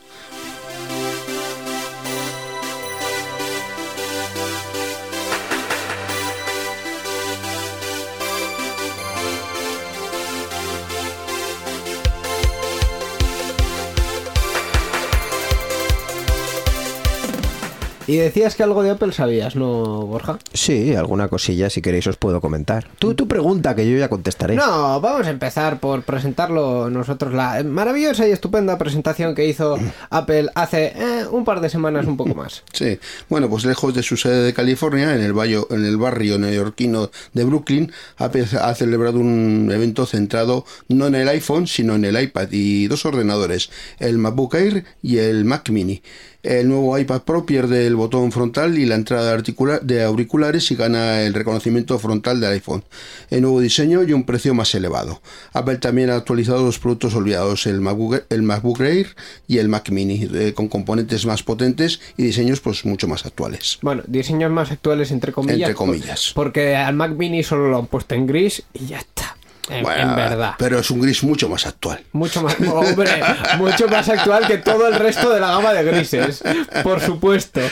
[18.09, 20.39] Y decías que algo de Apple sabías, ¿no, Borja?
[20.55, 22.89] Sí, alguna cosilla, si queréis, os puedo comentar.
[22.99, 24.55] Tú, tú pregunta, que yo ya contestaré.
[24.57, 27.35] No, vamos a empezar por presentarlo nosotros.
[27.35, 29.79] La maravillosa y estupenda presentación que hizo
[30.11, 32.63] Apple hace eh, un par de semanas, un poco más.
[32.73, 36.39] Sí, bueno, pues lejos de su sede de California, en el, barrio, en el barrio
[36.39, 42.07] neoyorquino de Brooklyn, Apple ha celebrado un evento centrado no en el iPhone, sino en
[42.07, 43.69] el iPad y dos ordenadores,
[43.99, 46.01] el MacBook Air y el Mac Mini.
[46.49, 49.37] El nuevo iPad Pro pierde el botón frontal y la entrada
[49.83, 52.85] de auriculares y gana el reconocimiento frontal del iPhone.
[53.29, 55.21] El nuevo diseño y un precio más elevado.
[55.53, 59.15] Apple también ha actualizado los productos olvidados, el MacBook, el MacBook Air
[59.47, 63.77] y el Mac Mini, eh, con componentes más potentes y diseños pues mucho más actuales.
[63.83, 65.59] Bueno, diseños más actuales, entre comillas.
[65.61, 66.33] Entre comillas.
[66.35, 69.37] por- Porque al Mac Mini solo lo han puesto en gris y ya está.
[69.71, 70.55] En, Bueno, en verdad.
[70.59, 72.01] Pero es un gris mucho más actual.
[72.13, 73.11] Mucho más, hombre,
[73.59, 76.43] mucho más actual que todo el resto de la gama de grises,
[76.83, 77.61] por supuesto.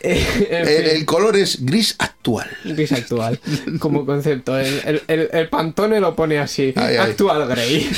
[0.00, 2.48] Eh, El, color es gris actual.
[2.64, 3.38] gris actual,
[3.78, 4.58] como concepto.
[4.58, 7.10] El, el, Pantone lo pone así, Ay, ay.
[7.10, 7.90] actual grey.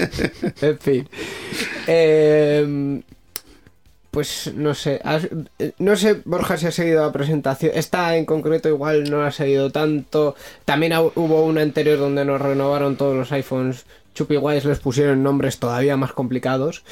[0.60, 1.08] en fin.
[1.86, 3.00] Eh,
[4.14, 7.72] pues no sé, has- eh, no sé, Borja, si ha seguido la presentación.
[7.74, 10.34] Esta en concreto igual no la ha seguido tanto.
[10.64, 15.22] También hu- hubo una anterior donde nos renovaron todos los iPhones Chupi Guays, les pusieron
[15.22, 16.84] nombres todavía más complicados.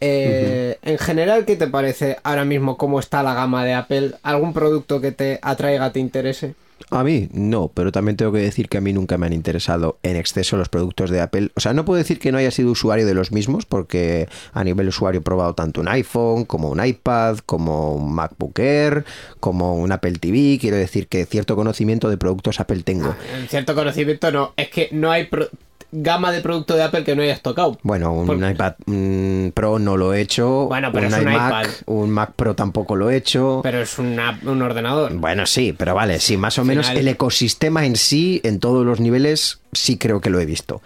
[0.00, 4.12] Eh, En general, ¿qué te parece ahora mismo cómo está la gama de Apple?
[4.22, 6.54] ¿Algún producto que te atraiga, te interese?
[6.90, 9.98] A mí no, pero también tengo que decir que a mí nunca me han interesado
[10.02, 11.50] en exceso los productos de Apple.
[11.56, 14.62] O sea, no puedo decir que no haya sido usuario de los mismos, porque a
[14.62, 19.04] nivel usuario he probado tanto un iPhone, como un iPad, como un MacBook Air,
[19.40, 20.58] como un Apple TV.
[20.60, 23.16] Quiero decir que cierto conocimiento de productos Apple tengo.
[23.36, 25.48] En cierto conocimiento no, es que no hay pro-
[26.02, 27.78] gama de producto de Apple que no hayas tocado.
[27.82, 30.66] Bueno, un iPad mm, Pro no lo he hecho.
[30.66, 31.70] Bueno, pero un es un iMac, iPad.
[31.86, 33.60] un Mac Pro tampoco lo he hecho.
[33.62, 35.12] Pero es una- un ordenador.
[35.14, 39.00] Bueno, sí, pero vale, sí, más o menos el ecosistema en sí, en todos los
[39.00, 40.82] niveles, sí creo que lo he visto.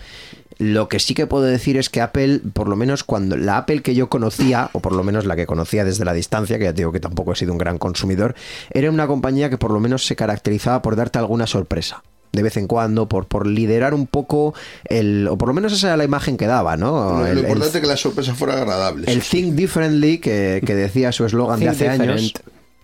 [0.58, 3.80] Lo que sí que puedo decir es que Apple, por lo menos cuando la Apple
[3.80, 6.72] que yo conocía, o por lo menos la que conocía desde la distancia, que ya
[6.74, 8.34] te digo que tampoco he sido un gran consumidor,
[8.70, 12.02] era una compañía que por lo menos se caracterizaba por darte alguna sorpresa.
[12.32, 15.26] De vez en cuando, por, por liderar un poco el.
[15.28, 17.18] O por lo menos esa era la imagen que daba, ¿no?
[17.20, 19.10] Lo El- importante es que la sorpresa fuera agradable.
[19.10, 22.32] el Think Differently, que, que decía su eslogan de hace años.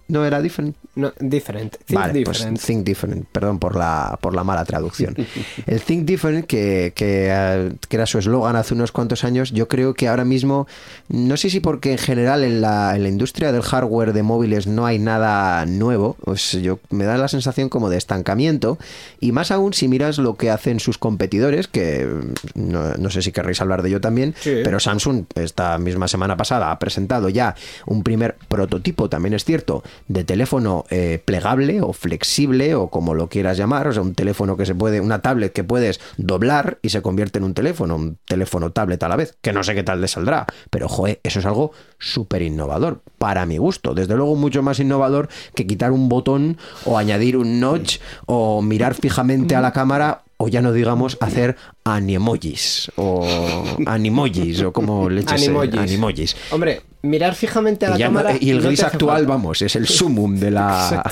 [0.09, 0.77] No era different.
[0.95, 1.77] No, different.
[1.85, 2.53] Think Vale, different.
[2.57, 5.15] pues Think Different, perdón por la, por la mala traducción.
[5.67, 9.69] El Think Different, que, que, eh, que era su eslogan hace unos cuantos años, yo
[9.69, 10.67] creo que ahora mismo,
[11.09, 14.67] no sé si porque en general en la, en la industria del hardware de móviles
[14.67, 18.79] no hay nada nuevo, pues yo me da la sensación como de estancamiento,
[19.21, 23.21] y más aún si miras lo que hacen sus competidores, que mm, no, no sé
[23.23, 24.61] si querréis hablar de ello también, Sí.
[24.65, 27.55] pero Samsung esta misma semana pasada ha presentado ya
[27.87, 33.29] un primer prototipo, también es cierto, de teléfono eh, plegable o flexible o como lo
[33.29, 36.91] quieras llamar, o sea, un teléfono que se puede, una tablet que puedes doblar y
[36.91, 39.83] se convierte en un teléfono, un teléfono tablet a la vez, que no sé qué
[39.83, 44.37] tal le saldrá, pero joder, eso es algo súper innovador, para mi gusto, desde luego
[44.37, 49.61] mucho más innovador que quitar un botón o añadir un notch o mirar fijamente a
[49.61, 53.27] la cámara o ya no digamos hacer animojis o
[53.87, 55.81] animojis o como leches eh, Animojis.
[55.81, 56.37] animojis.
[56.51, 58.37] Hombre, mirar fijamente a la Y, ya no- cámara.
[58.41, 59.29] y el no gris actual, falta.
[59.33, 61.03] vamos, es el sumum de la...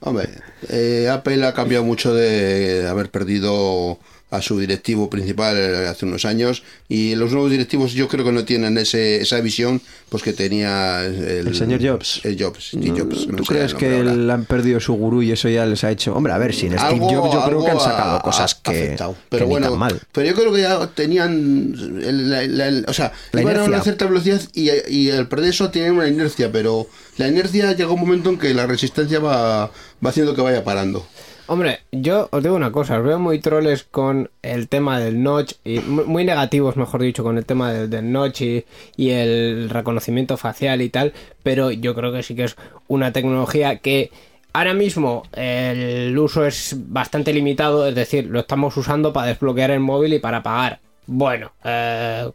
[0.00, 0.28] Hombre,
[0.68, 3.98] eh, Apple ha cambiado mucho de haber perdido
[4.36, 8.44] a su directivo principal hace unos años y los nuevos directivos yo creo que no
[8.44, 12.20] tienen ese, esa visión pues que tenía el, El señor Jobs.
[12.24, 13.98] el Jobs, Steve Jobs, no ¿Tú crees que
[14.30, 16.14] han perdido su gurú y eso ya les ha hecho?
[16.14, 18.78] Hombre, a ver, sin Steve Algo- Jobs yo creo que han sacado cosas ha que,
[18.84, 19.12] afectado.
[19.14, 20.00] que pero ni bueno, tan mal.
[20.12, 24.70] pero yo creo que ya tenían la- o sea, iban a una cierta velocidad y,
[24.88, 28.52] y al perder eso tienen una inercia, pero la inercia llega un momento en que
[28.54, 29.66] la resistencia va,
[30.04, 31.06] va haciendo que vaya parando.
[31.46, 35.52] Hombre, yo os digo una cosa, os veo muy troles con el tema del notch,
[35.62, 38.64] y mu- muy negativos, mejor dicho, con el tema del, notch y,
[38.96, 42.56] y el reconocimiento facial y tal, pero yo creo que sí que es
[42.88, 44.10] una tecnología que
[44.54, 49.80] ahora mismo el uso es bastante limitado, es decir, lo estamos usando para desbloquear el
[49.80, 50.80] móvil y para pagar.
[51.06, 52.30] Bueno, eh,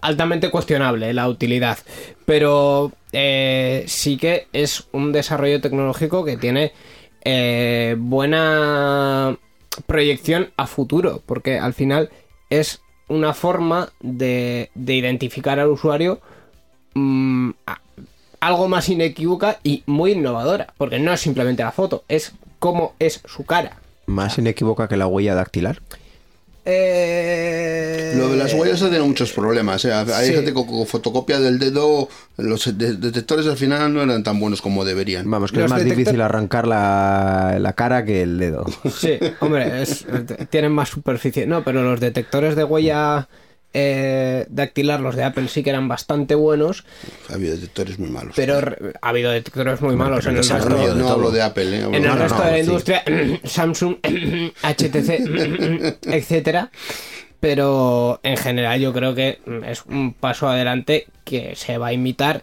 [0.00, 1.76] altamente cuestionable la utilidad,
[2.24, 6.72] pero eh, sí que es un desarrollo tecnológico que tiene
[7.24, 9.36] eh, buena
[9.86, 12.10] proyección a futuro, porque al final
[12.50, 16.20] es una forma de, de identificar al usuario
[16.94, 17.80] mm, a-
[18.40, 23.20] algo más inequívoca y muy innovadora, porque no es simplemente la foto, es cómo es
[23.26, 23.78] su cara.
[24.06, 25.80] Más inequívoca que la huella dactilar.
[26.70, 29.84] Eh, Lo de las huellas ha tenido muchos problemas.
[29.84, 29.92] ¿eh?
[29.92, 30.34] Hay Sí.
[30.34, 34.60] gente con, con fotocopia del dedo, los de- detectores al final no eran tan buenos
[34.62, 35.30] como deberían.
[35.30, 38.66] Vamos, que Los es más detector- difícil arrancar la, la cara que el dedo.
[38.94, 40.06] Sí, hombre, es-
[40.50, 41.46] tienen más superficie.
[41.46, 43.28] No, pero los detectores de huella
[43.80, 46.84] eh, dactilar, los de Apple, sí que eran bastante buenos,
[47.30, 48.32] Ha habido detectores muy malos.
[48.36, 50.54] pero re- ha habido detectores muy malos en el no, resto.
[50.54, 51.12] desarrollo no, todo.
[51.14, 51.76] hablo de Apple.
[51.78, 51.82] ¿eh?
[51.84, 52.64] En el no, resto no, de la sí.
[52.64, 53.02] industria,
[53.44, 53.96] Samsung,
[54.62, 56.70] HTC, etcétera.
[57.40, 62.42] Pero en general yo creo que es un paso adelante que se va a imitar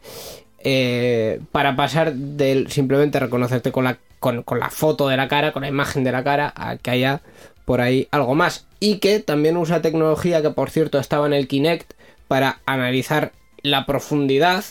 [0.60, 5.52] eh, para pasar del simplemente reconocerte con la, con, con la foto de la cara,
[5.52, 7.22] con la imagen de la cara, a que haya
[7.66, 8.66] por ahí algo más.
[8.80, 11.94] Y que también usa tecnología que por cierto estaba en el Kinect
[12.28, 13.32] para analizar
[13.64, 14.64] la profundidad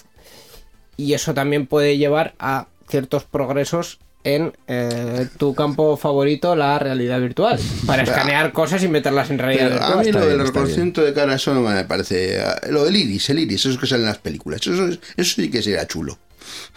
[0.96, 7.20] y eso también puede llevar a ciertos progresos en eh, tu campo favorito, la realidad
[7.20, 9.98] virtual, para escanear cosas y meterlas en realidad Pero virtual.
[9.98, 12.40] a mí lo del reconocimiento de cara, eso no me parece.
[12.40, 14.60] ah, Lo del iris, el iris, eso que sale en las películas.
[14.66, 16.16] Eso, es- eso sí que sería chulo.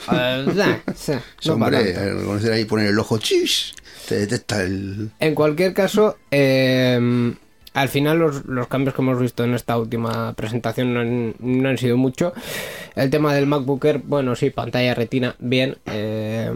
[0.96, 1.12] Sí,
[1.46, 3.74] no Hombre, reconocer ahí, poner el ojo, chis,
[4.08, 5.12] te detecta el.
[5.20, 7.34] En cualquier caso, eh,
[7.74, 11.70] al final los, los cambios que hemos visto en esta última presentación no han, no
[11.70, 12.34] han sido mucho.
[12.96, 15.78] El tema del MacBook Air, bueno, sí, pantalla retina, bien.
[15.86, 16.52] eh,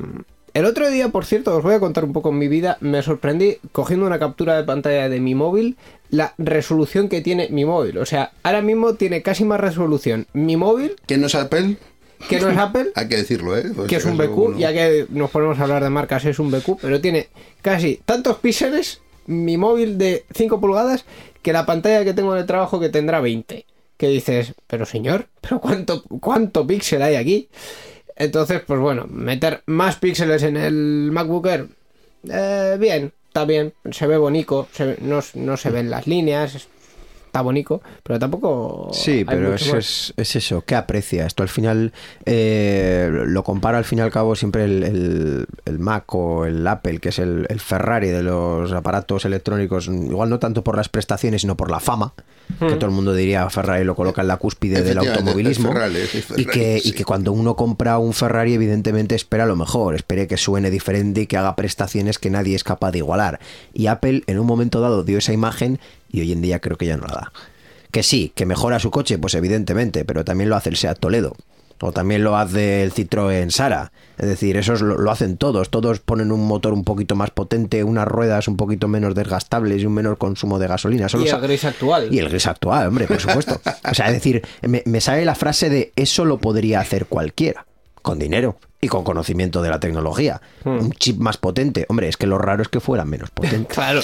[0.54, 2.78] el otro día, por cierto, os voy a contar un poco mi vida.
[2.82, 5.78] Me sorprendí cogiendo una captura de pantalla de mi móvil,
[6.10, 7.97] la resolución que tiene mi móvil.
[8.00, 11.78] O sea, ahora mismo tiene casi más resolución mi móvil ¿Qué no es Apple?
[12.28, 13.64] Que no es Apple Hay que decirlo, ¿eh?
[13.76, 16.40] Pues que es un BQ, uno- ya que nos ponemos a hablar de marcas, es
[16.40, 17.30] un BQ, pero tiene
[17.62, 21.06] casi tantos píxeles mi móvil de 5 pulgadas
[21.42, 23.66] que la pantalla que tengo en el trabajo que tendrá 20.
[23.98, 27.50] Que dices, pero señor, pero cuánto, cuánto píxel hay aquí.
[28.16, 31.68] Entonces, pues bueno, meter más píxeles en el MacBook Air,
[32.30, 36.68] eh, bien, está bien, se ve bonito, se ve- no, no se ven las líneas,
[37.32, 38.89] está bonito, pero tampoco...
[38.91, 41.26] Sí, pero es, es, es eso, ¿qué aprecia?
[41.26, 41.94] Esto al final
[42.26, 46.67] eh, lo compara al fin y al cabo siempre el, el- el Mac o el
[46.67, 50.89] Apple, que es el, el Ferrari de los aparatos electrónicos, igual no tanto por las
[50.89, 52.13] prestaciones, sino por la fama,
[52.60, 55.70] que todo el mundo diría Ferrari lo coloca en la cúspide del automovilismo.
[55.70, 59.46] el Ferrari, el Ferrari, y, que, y que cuando uno compra un Ferrari, evidentemente espera
[59.46, 62.98] lo mejor, espere que suene diferente y que haga prestaciones que nadie es capaz de
[62.98, 63.39] igualar.
[63.74, 65.80] Y Apple en un momento dado dio esa imagen
[66.12, 67.32] y hoy en día creo que ya no la da.
[67.91, 71.36] Que sí, que mejora su coche, pues evidentemente, pero también lo hace el Seat Toledo.
[71.84, 73.91] O también lo hace el Citroën Sara.
[74.19, 75.71] Es decir, esos lo, lo hacen todos.
[75.71, 79.88] Todos ponen un motor un poquito más potente, unas ruedas un poquito menos desgastables y
[79.88, 81.10] un menor consumo de gasolina.
[81.10, 82.13] Solo Y el gris actual.
[82.13, 83.60] y el gris actual, hombre, por supuesto.
[83.89, 87.65] O sea, es decir, me, me sale la frase de eso lo podría hacer cualquiera,
[88.04, 88.58] con dinero.
[88.84, 90.41] Y con conocimiento de la tecnología.
[90.65, 91.86] Un chip más potente.
[91.88, 93.72] Hombre, es que lo raro es que fuera menos potente.
[93.74, 94.02] Claro,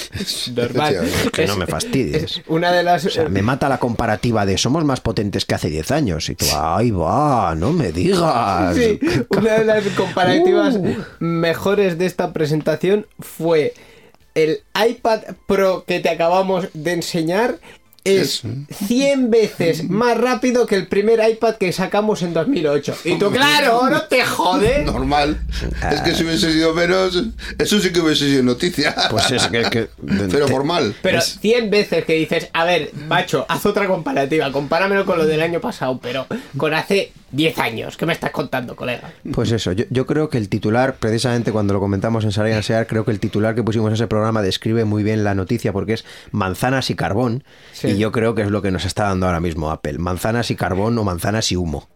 [0.56, 0.98] normal.
[1.34, 2.24] Que no me fastidies.
[2.24, 3.06] es Una de las.
[3.06, 6.30] O sea, me mata la comparativa de somos más potentes que hace 10 años.
[6.30, 8.76] Y tú, ay, va, no me digas.
[8.76, 10.96] Sí, una de las comparativas Uh.
[11.20, 13.74] mejores de esta presentación fue
[14.36, 17.58] el iPad Pro que te acabamos de enseñar
[18.08, 18.42] es
[18.88, 22.96] 100 veces más rápido que el primer iPad que sacamos en 2008.
[23.06, 24.86] Y tú, claro, no te jodes.
[24.86, 25.40] Normal.
[25.92, 27.22] Es que si hubiese sido menos,
[27.58, 28.96] eso sí que hubiese sido noticia.
[29.10, 29.64] Pues es que.
[29.64, 29.88] que-
[30.32, 30.96] Pero por mal.
[31.02, 35.42] Pero 100 veces que dices, a ver, macho, haz otra comparativa, compáramelo con lo del
[35.42, 36.26] año pasado, pero
[36.58, 37.98] con hace 10 años.
[37.98, 39.12] ¿Qué me estás contando, colega?
[39.34, 42.62] Pues eso, yo, yo creo que el titular, precisamente cuando lo comentamos en Salir a
[42.64, 45.74] Sear, creo que el titular que pusimos en ese programa describe muy bien la noticia
[45.74, 47.44] porque es manzanas y carbón.
[47.74, 47.90] Sí.
[47.90, 49.98] Y yo creo que es lo que nos está dando ahora mismo Apple.
[50.00, 51.88] Manzanas y carbón o manzanas y humo.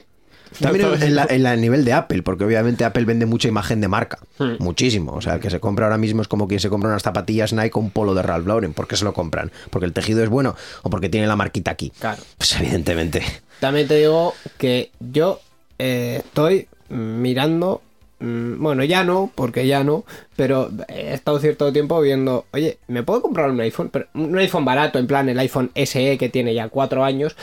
[0.60, 3.47] También en, en la- en la- a nivel de Apple, porque obviamente Apple vende mucha
[3.47, 4.20] imagen de marca.
[4.60, 5.14] Muchísimo.
[5.14, 7.54] O sea, el que se compra ahora mismo es como quien se compra unas zapatillas
[7.54, 8.74] Nike o un polo de Ralph Lauren.
[8.74, 9.49] ¿Por qué se lo compran?
[9.70, 11.93] ¿Porque el tejido es bueno o porque tiene la marquita aquí?
[11.99, 12.22] Claro.
[12.38, 13.24] Pues evidentemente.
[13.62, 15.39] También te digo que yo
[15.80, 17.82] eh, estoy mirando,
[18.22, 20.05] mm, bueno, ya no, porque ya no,
[20.36, 23.89] pero he estado cierto tiempo viendo, oye, ¿me puedo comprar un iPhone?
[23.89, 27.36] Pero un iPhone barato, en plan el iPhone SE que tiene ya cuatro años.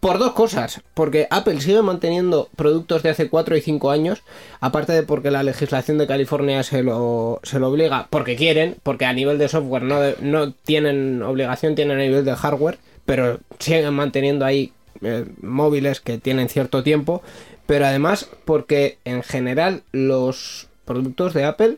[0.00, 4.22] Por dos cosas, porque Apple sigue manteniendo productos de hace 4 y 5 años,
[4.60, 9.06] aparte de porque la legislación de California se lo, se lo obliga, porque quieren, porque
[9.06, 13.92] a nivel de software no, no tienen obligación, tienen a nivel de hardware, pero siguen
[13.92, 17.22] manteniendo ahí eh, móviles que tienen cierto tiempo,
[17.68, 21.76] pero además porque en general los productos de Apple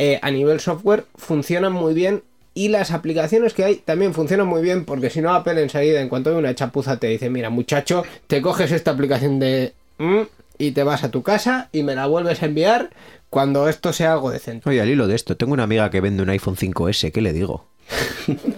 [0.00, 4.62] eh, a nivel software funcionan muy bien y las aplicaciones que hay también funcionan muy
[4.62, 8.02] bien porque si no Apple enseguida en cuanto hay una chapuza te dice mira muchacho
[8.26, 10.22] te coges esta aplicación de mm,
[10.58, 12.90] y te vas a tu casa y me la vuelves a enviar
[13.30, 16.24] cuando esto sea algo decente Oye, al hilo de esto, tengo una amiga que vende
[16.24, 17.68] un iPhone 5S, ¿qué le digo?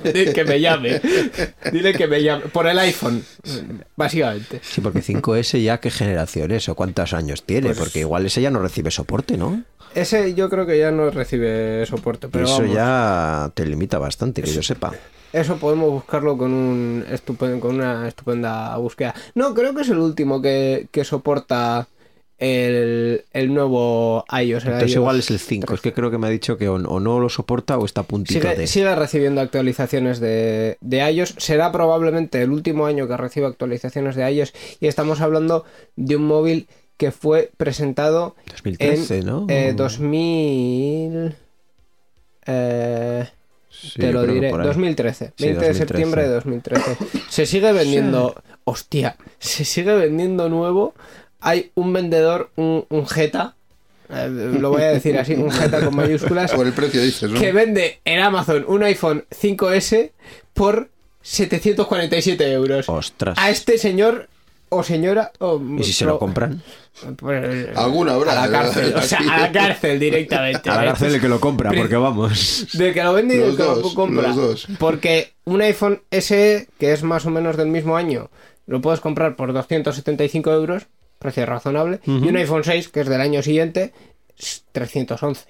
[0.04, 1.00] Dile que me llame
[1.72, 3.24] dile que me llame por el iPhone
[3.96, 8.26] básicamente Sí, porque 5S ya qué generación es o cuántos años tiene, Pues- porque igual
[8.26, 9.62] ese ya no recibe soporte, ¿no?
[9.94, 12.74] ese yo creo que ya no recibe soporte pero Eso vamos.
[12.74, 14.92] ya te limita bastante, que yo sepa.
[15.32, 19.14] Eso podemos buscarlo con un estupen- con una estupenda búsqueda.
[19.34, 21.88] No, creo que es el último que, que soporta
[22.38, 24.64] el, el nuevo iOS.
[24.64, 26.68] el Entonces iOS igual es el 5, es que creo que me ha dicho que
[26.68, 28.66] o, o no lo soporta o está a puntito Sigue, de...
[28.66, 31.34] sigue recibiendo actualizaciones de, de iOS.
[31.38, 34.52] Será probablemente el último año que reciba actualizaciones de iOS.
[34.80, 35.64] Y estamos hablando
[35.96, 39.46] de un móvil que fue presentado 2013, en ¿no?
[39.48, 41.34] eh, 2000...
[42.46, 43.28] eh,
[43.76, 44.66] Sí, te lo diré, por ahí.
[44.68, 45.78] 2013, Sí, 20 de 2013.
[45.78, 46.96] septiembre de 2013.
[47.28, 50.94] Se sigue vendiendo, hostia, se sigue vendiendo nuevo.
[51.46, 53.54] Hay un vendedor, un, un Jeta,
[54.08, 57.38] eh, lo voy a decir así, un Jeta con mayúsculas, Por el precio dices, ¿no?
[57.38, 60.10] que vende en Amazon un iPhone 5S
[60.54, 60.88] por
[61.22, 62.88] 747 euros.
[62.88, 63.36] Ostras.
[63.38, 64.28] A este señor
[64.68, 65.30] o señora...
[65.38, 66.62] o- ¿Y si se lo compran?
[67.16, 69.04] pues, Alguna habrá, A la cárcel, verdad.
[69.04, 70.68] o sea, a la cárcel directamente.
[70.70, 72.66] A la cárcel el que lo compra, porque vamos...
[72.72, 74.28] Del que lo vende y del que lo compra.
[74.28, 74.66] los dos.
[74.78, 78.30] Porque un iPhone SE, que es más o menos del mismo año,
[78.66, 80.86] lo puedes comprar por 275 euros,
[81.24, 81.98] precio razonable.
[82.06, 83.92] Y un iPhone 6, que es del año siguiente,
[84.38, 85.46] es 311.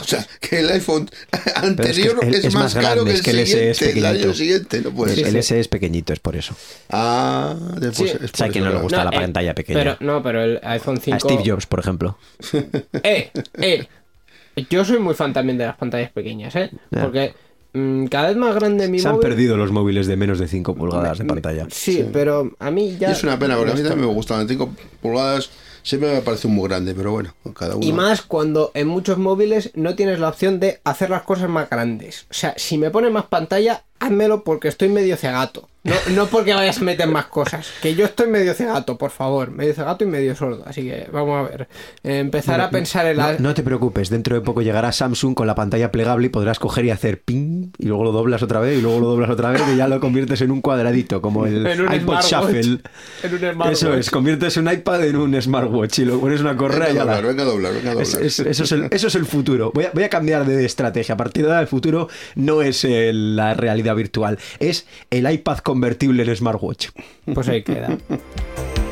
[0.00, 1.10] O sea, que el iPhone
[1.56, 4.06] anterior es- es, es más, más caro que es que el el es siguiente, el
[4.06, 5.36] año siguiente, no puede el ser.
[5.36, 6.54] S es pequeñito, es por eso.
[6.90, 8.16] Ah, después Sí.
[8.22, 9.78] es O sea, que no le gusta la eh, pantalla pequeña.
[9.78, 11.16] Pero, no, pero el iPhone 5...
[11.16, 12.18] A Steve Jobs, por ejemplo.
[13.02, 13.86] Eh, eh.
[14.70, 16.70] Yo soy muy fan también de las pantallas pequeñas, ¿eh?
[16.90, 17.34] Porque
[18.10, 19.28] cada vez más grande mi Se han móvil...
[19.28, 21.66] perdido los móviles de menos de 5 pulgadas de pantalla.
[21.70, 23.08] Sí, pero a mí ya...
[23.08, 25.50] Y es una pena, porque a mí también me gustan las 5 pulgadas.
[25.82, 27.84] Siempre me parece muy grande, pero bueno, cada uno.
[27.84, 31.68] Y más cuando en muchos móviles no tienes la opción de hacer las cosas más
[31.68, 32.26] grandes.
[32.30, 35.68] O sea, si me pone más pantalla, házmelo porque estoy medio cegato.
[35.84, 37.66] No, no porque vayas a meter más cosas.
[37.82, 39.50] Que yo estoy medio cegato, por favor.
[39.50, 40.62] Medio cegato y medio sordo.
[40.66, 41.68] Así que vamos a ver.
[42.02, 43.36] Eh, empezar a pensar en la...
[43.38, 46.86] no te preocupes, dentro de poco llegará Samsung con la pantalla plegable y podrás coger
[46.86, 49.60] y hacer ping y luego lo doblas otra vez y luego lo doblas otra vez
[49.74, 52.24] y ya lo conviertes en un cuadradito, como el iPod smartwatch.
[52.30, 52.80] Shuffle.
[53.22, 53.72] En un smartwatch.
[53.72, 56.92] Eso es, conviertes un iPad en un smartwatch y lo pones una correa Venga y
[56.92, 58.26] a ya doblar, venga a doblar, venga a Es- doblar.
[58.26, 59.70] es- eso, es el, eso es el futuro.
[59.74, 61.12] Voy a, voy a cambiar de estrategia.
[61.14, 65.58] A partir de ahora, el futuro no es el- la realidad virtual, es el iPad
[65.58, 66.88] convertible en smartwatch.
[67.34, 67.98] Pues ahí queda.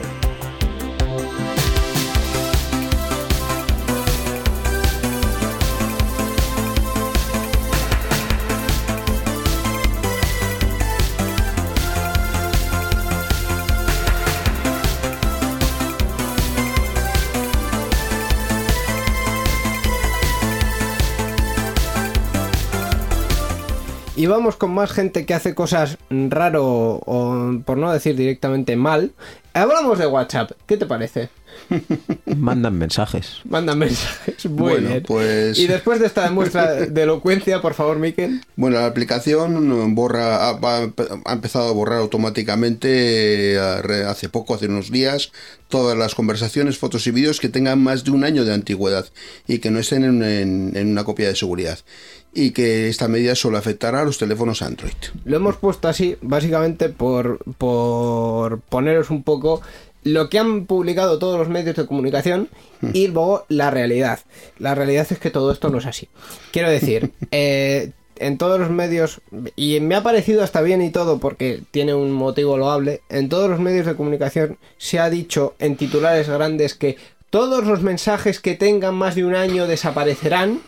[24.23, 26.65] y vamos con más gente que hace cosas raro
[27.05, 29.11] o, por no decir directamente mal.
[29.53, 30.53] Hablamos de WhatsApp.
[30.65, 31.29] ¿Qué te parece?
[32.37, 33.41] Mandan mensajes.
[33.45, 34.47] Mandan mensajes.
[34.47, 35.03] Muy Bueno, bien.
[35.05, 38.43] pues- Y después de esta muestra de elocuencia, por favor, Miquel.
[38.55, 45.33] Bueno, la aplicación borra, ha, empezado a borrar automáticamente eh, hace poco, hace unos días,
[45.69, 49.07] todas las conversaciones, fotos y vídeos que tengan más de un año de antigüedad
[49.49, 51.81] y que no estén en, en- en una copia de seguridad.
[52.35, 54.95] Y que esta medida solo afectará a los teléfonos Android.
[55.25, 59.61] Lo hemos puesto así, básicamente por, por poneros un poco
[60.05, 62.49] lo que han publicado todos los medios de comunicación
[62.93, 64.21] y luego la realidad.
[64.59, 66.09] La realidad es que todo esto no es así.
[66.51, 69.21] Quiero decir, eh, en todos los medios,
[69.57, 73.49] y me ha parecido hasta bien y todo porque tiene un motivo loable, en todos
[73.49, 76.97] los medios de comunicación se ha dicho en titulares grandes que
[77.31, 80.61] todos los mensajes que tengan más de un año desaparecerán,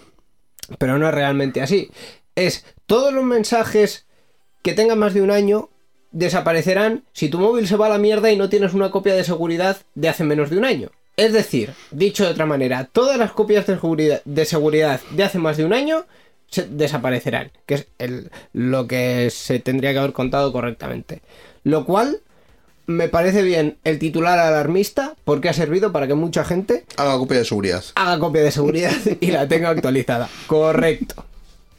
[0.78, 1.90] pero no es realmente así.
[2.36, 4.06] Es todos los mensajes
[4.62, 5.70] que tengan más de un año
[6.10, 9.24] desaparecerán si tu móvil se va a la mierda y no tienes una copia de
[9.24, 10.90] seguridad de hace menos de un año.
[11.16, 15.38] Es decir, dicho de otra manera, todas las copias de seguridad de, seguridad de hace
[15.38, 16.06] más de un año
[16.48, 21.20] se desaparecerán, que es el- lo que se tendría que haber contado correctamente.
[21.64, 22.20] Lo cual
[22.86, 27.38] me parece bien el titular alarmista porque ha servido para que mucha gente Haga copia
[27.38, 27.84] de seguridad.
[27.94, 30.28] haga copia de seguridad y la tenga actualizada.
[30.46, 31.24] Correcto.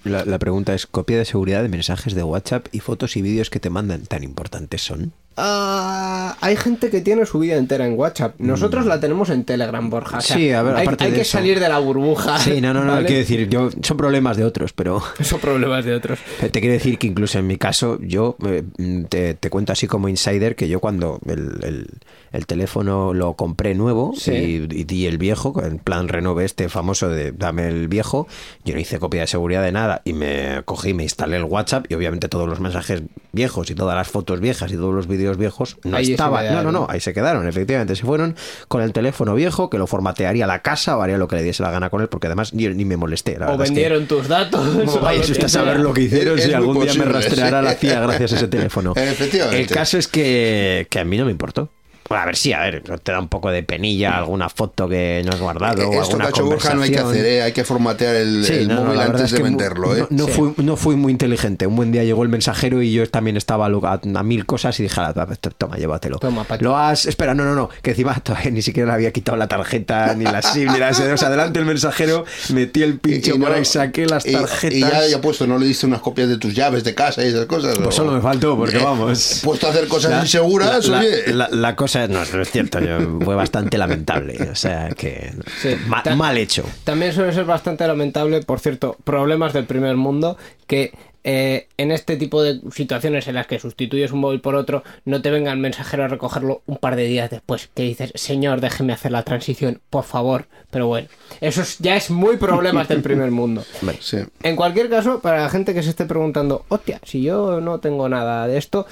[0.04, 3.50] La, la pregunta es, ¿copia de seguridad de mensajes de WhatsApp y fotos y vídeos
[3.50, 5.14] que te mandan tan importantes son?
[5.38, 8.36] Ah, hay gente que tiene su vida entera en WhatsApp.
[8.40, 10.18] Nosotros la tenemos en Telegram, Borja.
[10.20, 11.32] O sea, Sí, a ver, hay, aparte hay de que eso.
[11.38, 12.40] salir de la burbuja.
[12.40, 13.06] Sí, no, no, no, ¿vale?
[13.06, 16.20] quiero decir, yo, son problemas de otros, pero Son problemas de otros.
[16.40, 18.64] te quiero decir que incluso en mi caso, yo eh,
[19.10, 21.88] te, te cuento así como insider que yo cuando el, el-
[22.36, 24.32] el teléfono lo compré nuevo Sí.
[24.32, 28.28] y, y di el viejo, en plan renove este famoso de dame el viejo,
[28.64, 31.86] yo no hice copia de seguridad de nada y me cogí, me instalé el WhatsApp
[31.90, 35.38] y obviamente todos los mensajes viejos y todas las fotos viejas y todos los vídeos
[35.38, 36.54] viejos no Ahí estaban.
[36.54, 37.96] No, no, no, ahí se quedaron, efectivamente.
[37.96, 38.36] Se fueron
[38.68, 41.64] con el teléfono viejo que lo formatearía la casa o haría lo que le diese
[41.64, 43.38] la gana con él porque además ni, ni me molesté.
[43.40, 44.76] la O verdad es que- vendieron tus datos.
[44.86, 47.66] no vaya usted a saber lo que hicieron si algún día me rastreará sí.
[47.66, 48.94] la CIA gracias a ese teléfono.
[48.96, 49.62] Efectivamente.
[49.62, 51.70] El caso es que, que a mí no me importó.
[52.08, 55.24] Bueno, a ver, sí, a ver, te da un poco de penilla alguna foto que
[55.26, 57.42] no has guardado o Esto alguna que ha hecho Borja no hay que hacer, ¿eh?
[57.42, 59.96] hay que formatear el, Sí, el no, no, móvil verdad antes es de venderlo.
[59.96, 60.00] ¿eh?
[60.02, 60.32] No, no Sí.
[60.32, 61.66] fui, no fui muy inteligente.
[61.66, 64.84] Un buen día llegó el mensajero y yo también estaba a, a- mil cosas y
[64.84, 65.16] dije, "Ah,
[65.58, 66.20] toma, llévatelo.
[66.20, 66.64] Toma, pa' ti".
[66.64, 67.08] Lo has...
[67.08, 67.70] Espera, no, no, no.
[67.82, 70.94] Que encima todavía ni siquiera le había quitado la tarjeta, ni la SIM, ni la
[70.94, 71.12] SD.
[71.12, 74.28] O sea, adelante el mensajero, metí el pincho Y- y por no- ahí, saqué las
[74.28, 74.78] y- tarjetas.
[74.78, 77.30] Y, ya había puesto, no le diste unas copias de tus llaves de casa y
[77.30, 77.76] esas cosas.
[77.78, 79.42] Pues o- solo me faltó, porque Eh, vamos.
[79.44, 81.34] Puesto a hacer cosas La- inseguras, la, oye.
[81.34, 84.38] la- la cosa no, no es cierto, yo- fue bastante lamentable.
[84.52, 85.32] O sea que
[85.62, 85.76] Sí.
[85.88, 86.64] ma- Ta- mal hecho.
[86.84, 90.38] También suele ser bastante lamentable, por cierto, problemas del primer mundo,
[90.68, 90.92] que
[91.28, 95.24] eh, en este tipo de situaciones en las que sustituyes un móvil por otro, no
[95.24, 98.94] te venga el mensajero a recogerlo un par de días después, que dices, señor, déjeme
[98.94, 100.46] hacer la transición, por favor.
[100.70, 101.08] Pero bueno,
[101.42, 103.64] eso es- ya es muy problemas del primer mundo.
[104.02, 104.18] Sí.
[104.44, 108.08] En cualquier caso, para la gente que se esté preguntando, hostia, si yo no tengo
[108.08, 108.86] nada de esto,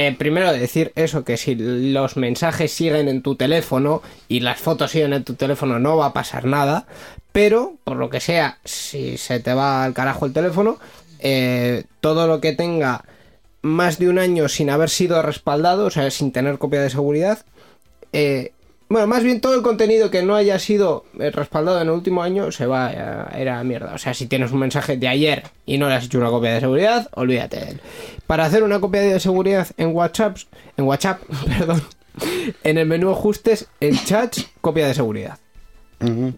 [0.00, 4.92] eh, primero decir eso, que si los mensajes siguen en tu teléfono y las fotos
[4.92, 6.86] siguen en tu teléfono no va a pasar nada,
[7.32, 10.78] pero por lo que sea, si se te va al carajo el teléfono,
[11.18, 13.06] eh, todo lo que tenga
[13.62, 17.44] más de un año sin haber sido respaldado, o sea, sin tener copia de seguridad,
[18.12, 18.52] eh,
[18.88, 22.22] bueno, más bien todo el contenido que no haya sido eh, respaldado en el último
[22.22, 23.94] año se va a ir a la mierda.
[23.94, 26.54] O sea, si tienes un mensaje de ayer y no le has hecho una copia
[26.54, 27.80] de seguridad, olvídate de él.
[28.26, 30.38] Para hacer una copia de seguridad en WhatsApp,
[30.76, 31.20] en WhatsApp,
[31.58, 31.82] perdón,
[32.64, 35.38] en el menú ajustes, en chats, copia de seguridad.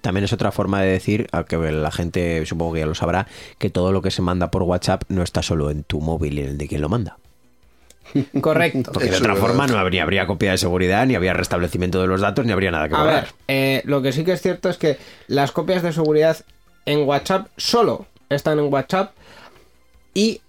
[0.01, 3.27] También es otra forma de decir, aunque la gente supongo que ya lo sabrá,
[3.59, 6.43] que todo lo que se manda por WhatsApp no está solo en tu móvil y
[6.43, 7.19] en el de quien lo manda.
[8.41, 8.93] Correcto.
[8.93, 12.21] Porque de otra forma no habría, habría copia de seguridad, ni habría restablecimiento de los
[12.21, 14.77] datos, ni habría nada que A ver, eh, lo que sí que es cierto es
[14.77, 16.37] que las copias de seguridad
[16.87, 19.13] en WhatsApp solo están en WhatsApp
[20.15, 20.41] y...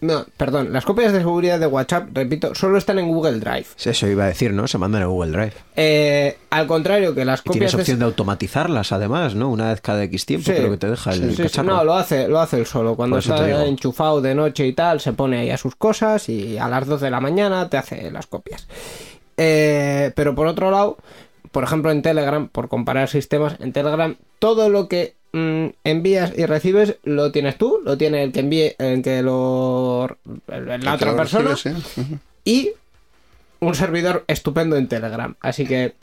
[0.00, 3.66] No, perdón, las copias de seguridad de WhatsApp, repito, solo están en Google Drive.
[3.84, 4.68] Eso iba a decir, ¿no?
[4.68, 5.52] Se mandan en Google Drive.
[5.74, 9.48] Eh, al contrario que las Y tienes copias de- opción de automatizarlas, además, ¿no?
[9.50, 10.52] Una vez cada X tiempo, Sí.
[10.56, 11.60] creo que te deja el Sí.
[11.64, 12.94] No, lo hace, lo hace él solo.
[12.94, 16.68] Cuando está enchufado de noche y tal, se pone ahí a sus cosas y a
[16.68, 18.68] las 2 de la mañana te hace las copias.
[19.36, 20.96] Eh, pero por otro lado,
[21.52, 26.46] por ejemplo en Telegram, por comparar sistemas, en Telegram todo lo que mm, envías y
[26.46, 30.16] recibes lo tienes tú, lo tiene el que envíe, el que lo
[30.48, 31.56] el- la El otra lo persona
[32.44, 32.70] y
[33.60, 35.34] un servidor estupendo en Telegram.
[35.40, 35.94] Así que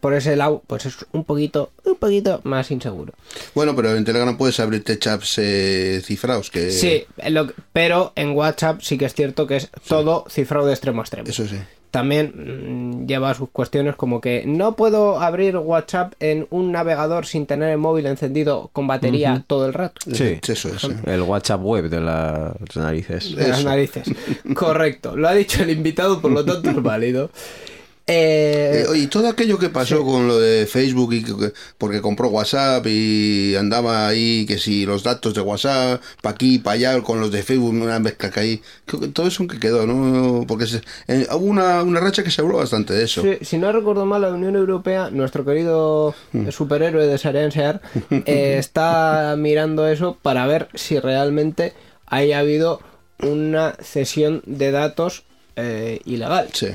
[0.00, 3.12] por ese lado, pues es un poquito, un poquito más inseguro.
[3.56, 6.70] Bueno, pero en Telegram puedes abrirte chats eh, cifrados que...
[6.70, 11.00] Sí, lo pero en WhatsApp sí que es cierto que es todo cifrado de extremo
[11.00, 11.28] a extremo.
[11.28, 11.56] Eso sí.
[11.90, 17.46] También mm, lleva sus cuestiones como que no puedo abrir WhatsApp en un navegador sin
[17.46, 20.00] tener el móvil encendido con batería todo el rato.
[20.12, 20.38] Sí.
[20.46, 20.88] Eso es.
[21.06, 23.34] El WhatsApp web de las narices.
[23.34, 23.68] De las Eso.
[23.68, 24.10] narices.
[24.54, 25.16] Correcto.
[25.16, 27.30] Lo ha dicho el invitado, por lo tanto es válido.
[28.06, 31.52] Eh, Eh, oye, y todo aquello que pasó con lo de Facebook y que- que-
[31.78, 36.74] porque compró WhatsApp y andaba ahí que si los datos de WhatsApp para aquí para
[36.74, 38.62] allá con los de Facebook una mezcla que ahí
[39.12, 42.56] todo eso que quedó no porque se- eh, hubo una, una racha que se habló
[42.58, 46.48] bastante de eso Sí, si no recuerdo mal, la Unión Europea, nuestro querido Mm.
[46.50, 47.80] superhéroe de Sarean Sear,
[48.10, 51.74] eh, está mirando eso para ver si realmente
[52.06, 52.80] haya habido
[53.22, 55.24] una cesión de datos
[55.56, 56.48] eh, ilegal.
[56.54, 56.68] sí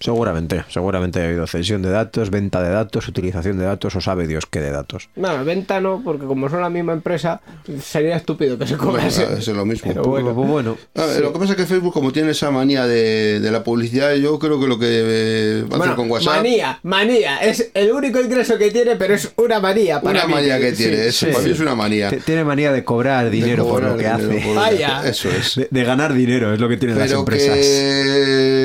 [0.00, 4.26] Seguramente, seguramente ha habido cesión de datos, venta de datos, utilización de datos o sabe
[4.26, 5.08] Dios qué de datos.
[5.16, 7.40] Bueno, venta no, porque como son la misma empresa,
[7.82, 9.24] sería estúpido que se cobrase.
[9.24, 10.34] Bueno, es lo mismo Pero bueno.
[10.34, 13.40] Pues bueno, A ver, Lo que pasa es que Facebook, como tiene esa manía de,
[13.40, 16.36] de la publicidad, yo creo que lo que eh, va a Bueno, hacer con WhatsApp.
[16.36, 20.34] manía, manía, es el único ingreso que tiene, pero es una manía para Una mí.
[20.34, 22.10] manía que Sí, tiene, eso, sí, para mí es una manía.
[22.24, 24.26] tiene manía de cobrar dinero De por lo que hace.
[24.26, 25.06] por.
[25.06, 25.54] Eso es.
[25.56, 27.56] De, de ganar dinero es lo que tienen las empresas.
[27.56, 28.61] que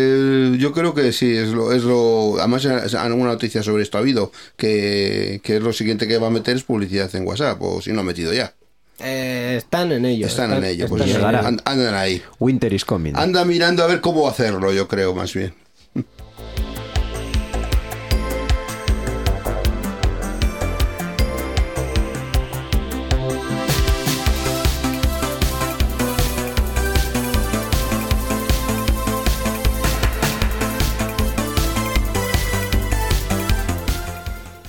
[0.58, 4.32] yo creo que sí, es lo, es lo además alguna noticia sobre esto ha habido,
[4.56, 7.92] que, que es lo siguiente que va a meter es publicidad en WhatsApp, o si
[7.92, 8.54] no ha metido ya.
[9.00, 10.26] Eh, están en ello.
[10.26, 11.48] Están en ello, pues están en ello.
[11.48, 12.22] and- andan ahí.
[12.40, 13.14] Winter is coming.
[13.16, 15.54] Anda mirando a ver cómo hacerlo, yo creo, más bien.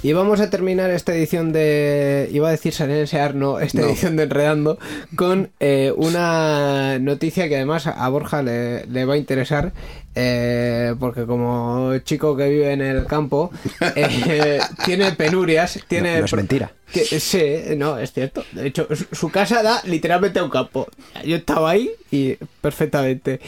[0.09, 2.31] Y vamos a terminar esta edición de.
[2.33, 3.89] Iba a decir Sanesear, no, esta No.
[3.89, 4.79] edición de Enredando,
[5.17, 9.75] con eh, una noticia que además a Borja le, le va a interesar,
[10.15, 13.51] eh, porque como chico que vive en el campo,
[13.97, 16.15] eh, tiene penurias, tiene.
[16.15, 16.73] No- no es mentira.
[16.91, 18.43] que- sí, no, es cierto.
[18.53, 20.87] De hecho, su, casa da literalmente a un campo.
[21.23, 22.33] Yo estaba ahí y
[22.63, 23.41] perfectamente.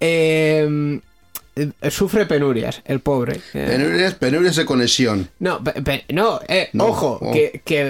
[0.00, 0.98] Eh,
[1.90, 3.40] sufre penurias, el pobre.
[3.54, 5.28] Eh, Penurias, penurias de conexión.
[5.38, 7.32] no, pe- pe- no, eh, No, ojo, oh.
[7.32, 7.80] que, que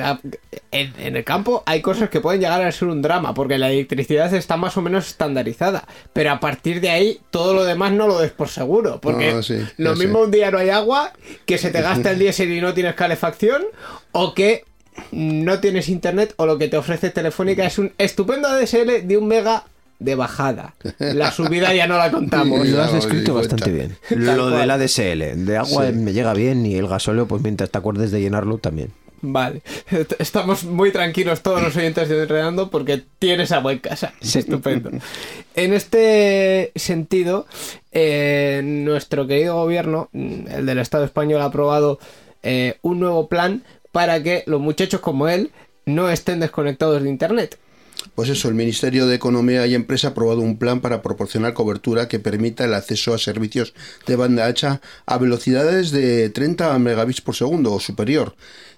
[0.71, 3.71] en, en el campo hay cosas que pueden llegar a ser un drama, porque la
[3.71, 8.07] electricidad está más o menos estandarizada, pero a partir de ahí todo lo demás no
[8.07, 10.25] lo des por seguro, porque No, sí, lo mismo sé.
[10.27, 11.13] un día no hay agua,
[11.45, 13.63] que se te gasta el diésel y no tienes calefacción,
[14.13, 14.65] o que
[15.11, 19.27] no tienes internet, o lo que te ofrece Telefónica es un estupendo ADSL de un
[19.29, 19.65] mega
[19.99, 20.75] de bajada.
[20.99, 22.67] La subida ya no la contamos.
[22.69, 23.97] Lo has descrito bastante bien.
[24.11, 25.93] Lo del ADSL, de agua Sí.
[25.95, 28.91] me llega bien y el gasóleo, pues mientras te acuerdes de llenarlo también.
[29.23, 29.63] Vale,
[30.19, 34.13] estamos muy tranquilos todos los oyentes de Enredando porque tienes agua en casa.
[34.21, 34.91] Es estupendo.
[35.55, 37.47] En este sentido,
[37.93, 41.99] eh, nuestro querido gobierno, el del Estado español, ha aprobado
[42.43, 45.51] eh, un nuevo plan para que los muchachos como él
[45.87, 47.59] no estén desconectados de Internet.
[48.15, 52.09] Pues eso, el Ministerio de Economía y Empresa ha aprobado un plan para proporcionar cobertura
[52.09, 53.75] que permita el acceso a servicios
[54.07, 58.35] de banda ancha a velocidades de 30 megabits por segundo o superior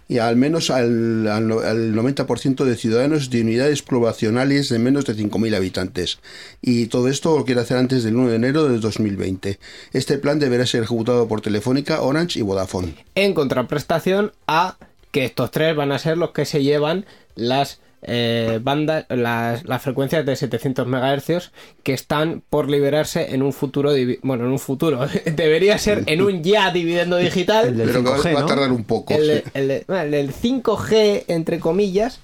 [0.09, 5.14] y al menos al, al al 90% de ciudadanos de unidades poblacionales de menos de
[5.14, 6.19] 5.000 habitantes.
[6.62, 9.59] Y todo esto lo quiere hacer antes del 1 de enero de 2020.
[9.93, 12.95] Este plan deberá ser ejecutado por Telefónica, Orange y Vodafone.
[13.14, 14.79] En contraprestación a
[15.11, 17.05] que estos tres van a ser los que se llevan
[17.35, 21.51] las eh, bandas, las, las frecuencias de 700 MHz
[21.82, 23.92] que están por liberarse en un futuro,
[24.22, 27.68] bueno, en un futuro, debería ser en un ya dividendo digital.
[27.68, 28.46] El del Pero que va- 5G, va a ¿no?
[28.46, 29.14] tardar un poco.
[29.14, 29.26] el, sí.
[29.28, 32.20] de- el de- bueno, el del 5G, entre comillas,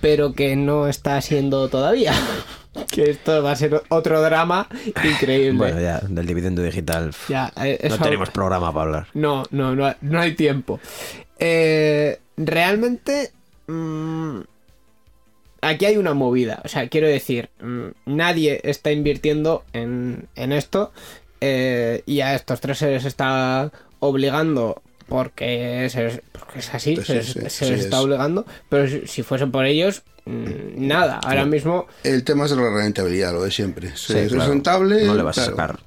[0.00, 2.12] pero que no está siendo todavía.
[2.92, 4.68] Que esto va a ser otro drama
[5.02, 5.58] increíble.
[5.58, 7.10] Bueno, ya, del dividendo digital.
[7.28, 9.06] Ya, eh, no tenemos programa para hablar.
[9.14, 10.78] No, no, no, no hay tiempo.
[11.40, 13.32] Eh, realmente.
[13.66, 14.40] mm,
[15.60, 16.60] aquí hay una movida.
[16.64, 20.92] O sea, quiero decir, mm, nadie está invirtiendo en, en esto.
[21.40, 24.82] eh, y a estos tres se les está obligando.
[25.08, 28.02] Porque, se porque es así, Pues se sí, les, sí, se sí les está es.
[28.04, 28.44] obligando.
[28.68, 31.18] Pero si, si fuese por ellos, mm, nada.
[31.24, 31.86] Ahora mismo.
[32.04, 33.96] El tema es la rentabilidad, lo de siempre.
[33.96, 34.50] Si Sí, es claro.
[34.50, 35.04] rentable.
[35.06, 35.78] No le vas a sacar.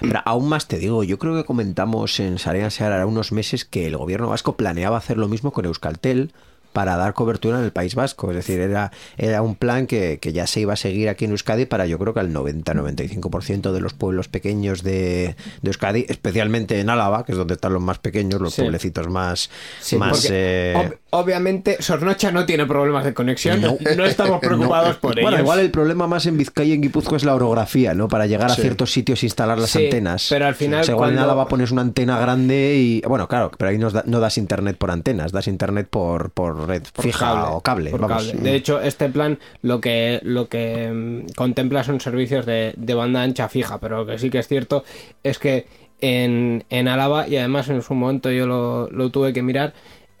[0.00, 3.86] Pero aún más te digo, yo creo que comentamos en Sarean Seara unos meses que
[3.86, 6.32] el gobierno vasco planeaba hacer lo mismo con Euskaltel
[6.76, 8.28] para dar cobertura en el País Vasco.
[8.30, 11.30] Es decir, era, era un plan que, que ya se iba a seguir aquí en
[11.30, 16.78] Euskadi para yo creo que al 90-95% de los pueblos pequeños de, de Euskadi, especialmente
[16.78, 18.60] en Álava, que es donde están los más pequeños, los Sí.
[18.60, 19.48] pueblecitos más...
[19.80, 23.62] Sí, más eh, ob- obviamente Sornocha no tiene problemas de conexión.
[23.62, 25.26] No, estamos preocupados por ello.
[25.28, 28.08] Bueno, igual el problema más en Vizcaya y en Guipúzcoa es la orografía, ¿no?
[28.08, 28.60] Para llegar a Sí.
[28.60, 30.26] ciertos sitios e instalar las antenas.
[30.28, 33.00] pero al final igual en Álava pones una antena grande y...
[33.06, 36.65] Bueno, claro, pero ahí no, da- no das internet por antenas, das internet por, por
[36.66, 37.90] red Por fija o cable.
[37.90, 38.26] por vamos.
[38.26, 38.40] cable.
[38.42, 43.22] De hecho, este plan lo que, lo que mm, contempla son servicios de, de banda
[43.22, 44.84] ancha fija, pero lo que sí que es cierto
[45.22, 45.66] es que
[46.00, 49.72] en, en Álava, y además en su momento yo lo, lo tuve que mirar,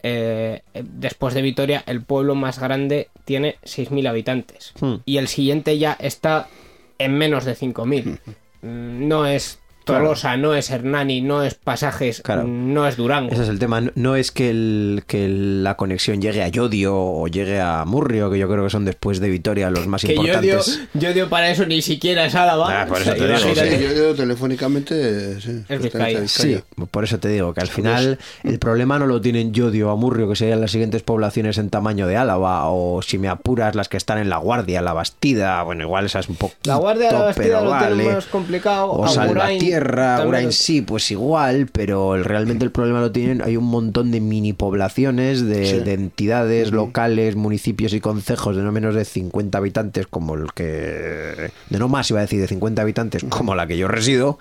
[0.02, 4.72] eh, después de Vitoria, el pueblo más grande tiene 6.000 habitantes.
[4.80, 4.94] Hmm.
[5.04, 6.48] Y el siguiente ya está
[6.98, 8.18] en menos de 5.000.
[8.62, 12.44] Mm, No es Tolosa, no es Hernani, no es Pasajes, Claro.
[12.44, 13.32] no es Durango.
[13.32, 13.80] Ese es el tema.
[13.94, 18.30] No- es que, el, que el- la conexión llegue a Yodio o llegue a Murrio,
[18.30, 20.80] que yo creo que son después de Vitoria los más Que importantes.
[20.94, 22.82] yo dio para eso ni siquiera es Álava.
[22.82, 23.54] Ah, por eso O sea, te digo.
[23.54, 26.28] Sí, yo, yo telefónicamente sí, Es a Vizcaya.
[26.28, 26.58] Sí,
[26.90, 30.28] por eso te digo que al final el problema no lo tienen Yodio o Amurrio,
[30.28, 33.96] que serían las siguientes poblaciones en tamaño de Álava, o si me apuras las que
[33.96, 36.54] están en La Guardia, La Bastida, bueno, igual esa es un poco.
[36.64, 38.90] La Guardia de la Bastida lo tiene más complicado.
[38.92, 39.06] O
[39.84, 43.42] También Agurain lo- sí, pues igual, pero realmente el problema lo tienen.
[43.42, 45.78] Hay un montón de mini poblaciones, de, Sí.
[45.80, 51.50] de entidades locales, municipios y concejos de no menos de 50 habitantes, como el que.
[51.70, 54.38] de no más, iba a decir, de 50 habitantes, como la que yo resido,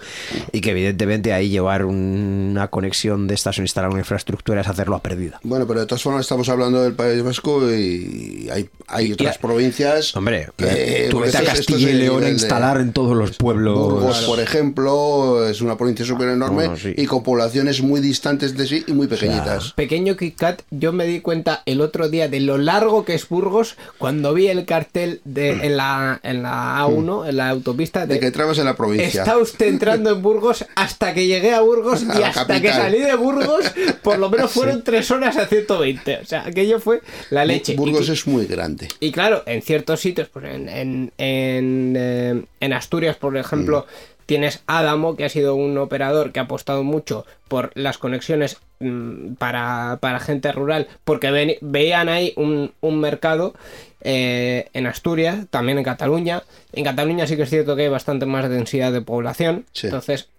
[0.51, 4.67] y que evidentemente ahí llevar un- una conexión de estas o instalar una infraestructura es
[4.67, 5.39] hacerlo a perdida.
[5.43, 9.39] Bueno, pero de todas formas estamos hablando del País Vasco y hay, hay otras Y-
[9.39, 10.15] provincias.
[10.15, 13.77] Hombre, que- tú vete a Castilla y León a de- instalar en todos los pueblos.
[13.77, 16.93] Burgos, por ejemplo, es una provincia súper enorme Bueno, sí.
[16.95, 19.73] y con poblaciones muy distantes de sí y muy pequeñitas.
[19.73, 23.27] Pequeño Kit Kat, yo me di cuenta el otro día de lo largo que es
[23.27, 28.15] Burgos cuando vi el cartel de, en, la, en la A1, en la autopista, de,
[28.15, 29.21] De que entrabas en la provincia.
[29.21, 32.99] Está usted entrando en Burgos hasta que llegué a Burgos A y hasta que salí
[32.99, 33.65] de Burgos,
[34.01, 36.19] por lo menos fueron tres horas a 120.
[36.21, 37.75] O sea, aquello fue la leche.
[37.75, 38.87] Burgos es muy grande.
[38.99, 43.85] Y claro, en ciertos sitios, pues en, en, en, eh, en Asturias, por ejemplo,
[44.25, 49.33] tienes Adamo, que ha sido un operador que ha apostado mucho por las conexiones mm,
[49.35, 53.53] para, para gente rural, porque veían ahí un, un mercado
[54.01, 56.43] eh, en Asturias, también en Cataluña.
[56.73, 59.87] En Cataluña sí que es cierto que hay bastante más densidad de población, Sí.
[59.87, 60.29] entonces...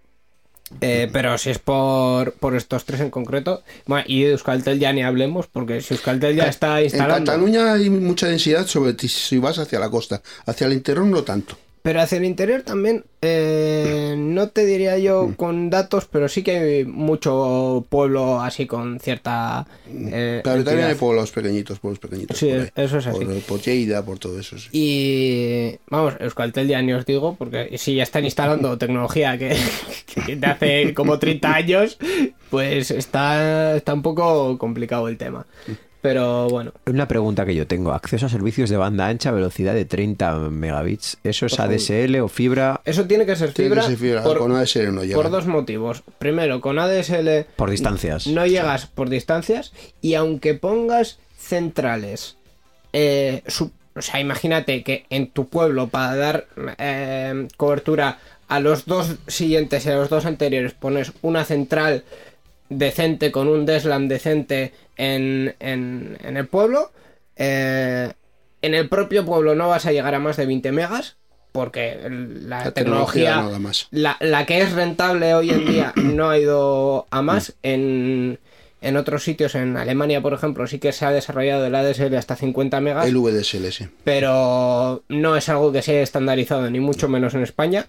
[0.80, 4.92] eh, pero si es por, por estos tres en concreto, bueno, y de Euskaltel ya
[4.92, 7.24] ni hablemos, porque si Euskaltel ya está En instalando.
[7.32, 10.22] Cataluña hay mucha densidad, sobre ti si vas hacia la costa.
[10.44, 11.56] Hacia el interior no tanto.
[11.86, 16.58] Pero hacia el interior también, eh, no te diría yo con datos, pero sí que
[16.58, 19.68] hay mucho pueblo así con cierta.
[19.88, 22.36] Eh, Claro, también hay pueblos pequeñitos, pueblos pequeñitos.
[22.38, 23.24] Sí, por eso es así.
[23.24, 24.58] Por, por Lleida, por todo eso.
[24.58, 24.68] sí.
[24.72, 29.56] Y vamos, Euskaltel ya ni os digo, porque si ya están instalando tecnología que,
[30.26, 31.98] que de hace como 30 años,
[32.50, 35.46] pues está, está un poco complicado el tema.
[36.06, 37.90] Pero bueno, Una pregunta que yo tengo.
[37.92, 41.18] Acceso a servicios de banda ancha a velocidad de 30 megabits.
[41.24, 42.80] ¿Eso es ADSL o fibra?
[42.84, 45.16] eso tiene que ser fibra, que ser fibra, por, con ADSL no llega.
[45.16, 46.04] por dos motivos.
[46.20, 48.28] Primero, con ADSL Por distancias.
[48.28, 52.36] no llegas por distancias y aunque pongas centrales,
[52.92, 56.46] eh, su- o sea, imagínate que en tu pueblo para dar
[56.78, 62.04] eh, cobertura a los dos siguientes y a los dos anteriores pones una central
[62.68, 66.90] decente con un DSLAM decente en, en- en el pueblo,
[67.36, 68.12] eh,
[68.62, 71.16] en el propio pueblo no vas a llegar a más de 20 megas
[71.52, 73.86] porque la, La tecnología tecnología, no da más.
[73.90, 77.54] la, la que es rentable hoy en día no ha ido a más.
[77.62, 78.38] En,
[78.82, 82.36] en otros sitios, en Alemania, por ejemplo, sí que se ha desarrollado el ADSL hasta
[82.36, 83.88] 50 megas, El VDSL, sí.
[84.04, 87.86] pero no es algo que se haya estandarizado, ni mucho menos en España.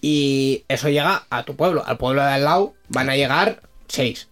[0.00, 1.84] Y eso llega a tu pueblo.
[1.86, 3.60] Al pueblo de al lado van a llegar
[3.92, 4.28] 6.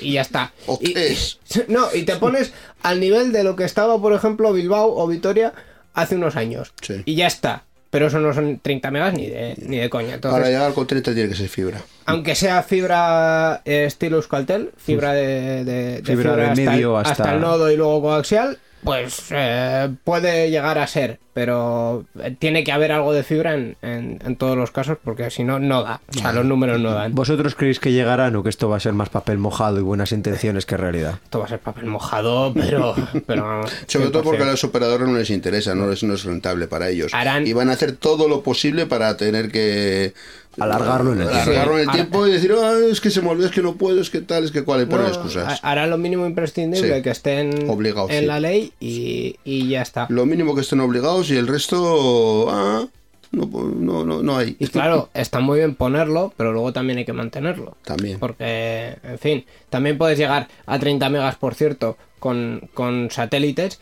[0.00, 0.52] Y, y ya está.
[0.66, 1.38] O Y- tres.
[1.68, 2.52] no, y te pones
[2.82, 5.52] al nivel de lo que estaba, por ejemplo, Bilbao o Vitoria
[5.94, 6.72] hace unos años.
[6.82, 7.02] Sí.
[7.04, 7.64] Y ya está.
[7.90, 10.14] Pero eso no son 30 megas ni de, ni de coña.
[10.14, 11.80] Entonces, Para llegar con 30 tiene que ser fibra.
[12.06, 17.10] aunque sea fibra eh, estilo Euskaltel, fibra de, de- de Fibra de hasta, medio hasta...
[17.12, 22.62] hasta- el nodo y luego coaxial, pues eh, puede llegar a ser, pero eh, tiene
[22.64, 25.82] que haber algo de fibra en, en- en todos los casos, porque si no, no
[25.82, 26.00] da.
[26.14, 27.14] O sea, los números no dan.
[27.14, 30.12] ¿Vosotros creéis que llegarán o que esto va a ser más papel mojado y buenas
[30.12, 31.14] intenciones que realidad?
[31.24, 32.94] Esto va a ser papel mojado, pero...
[33.26, 34.50] pero vamos, Sobre todo porque a 100%.
[34.50, 37.12] los operadores no les interesa, no es, no es rentable para ellos.
[37.14, 40.14] Harán- Y van a hacer todo lo posible para tener que
[40.58, 41.42] Alargarlo en el tiempo.
[41.50, 43.62] Alargarlo en el Ahora- tiempo y decir, "Ah, es que se me olvidó, es que
[43.62, 45.60] no puedo, es que tal, es que cual, y poner No, excusas.
[45.62, 47.02] ha- Hará lo mínimo imprescindible Sí.
[47.02, 48.26] que estén Obligados, en sí.
[48.26, 50.06] la ley y, y ya está.
[50.10, 52.86] Lo mínimo que estén obligados y el resto, ah,
[53.32, 54.56] no, no, no, no hay.
[54.60, 57.76] Y claro, está muy bien ponerlo, pero luego también hay que mantenerlo.
[57.84, 58.18] También.
[58.20, 63.80] Porque, en fin, también puedes llegar a 30 megas, por cierto, con, con satélites.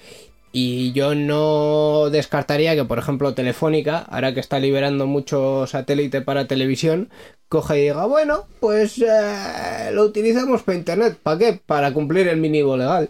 [0.53, 6.46] Y yo no descartaría que, por ejemplo, Telefónica, ahora que está liberando mucho satélite para
[6.46, 7.09] televisión,
[7.48, 11.18] coja y diga, bueno, pues eh, lo utilizamos para Internet.
[11.22, 11.61] ¿Para qué?
[11.64, 13.09] Para cumplir el mínimo legal.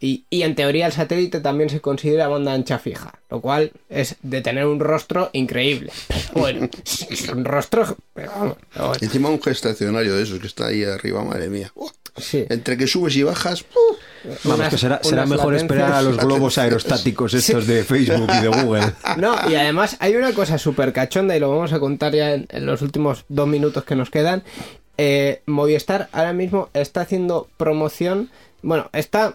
[0.00, 4.16] Y, y en teoría el satélite también se considera banda ancha fija, lo cual es
[4.22, 5.92] de tener un rostro increíble.
[6.34, 7.96] Bueno, es un rostro...
[8.12, 8.98] pero vamos, pero bueno.
[9.00, 11.72] Y encima un gestacionario de esos que está ahí arriba, madre mía.
[12.16, 12.44] Sí.
[12.48, 13.94] Entre que subes y bajas, ¡uh!
[14.44, 15.62] Vamos, Unas- que será, será mejor latencias.
[15.80, 18.92] esperar a los globos aerostáticos estos de Facebook y de Google.
[19.18, 22.46] No, y además hay una cosa súper cachonda y lo vamos a contar ya en,
[22.50, 24.42] en los últimos dos minutos que nos quedan.
[24.96, 28.30] Eh, Movistar ahora mismo está haciendo promoción,
[28.62, 29.34] bueno, está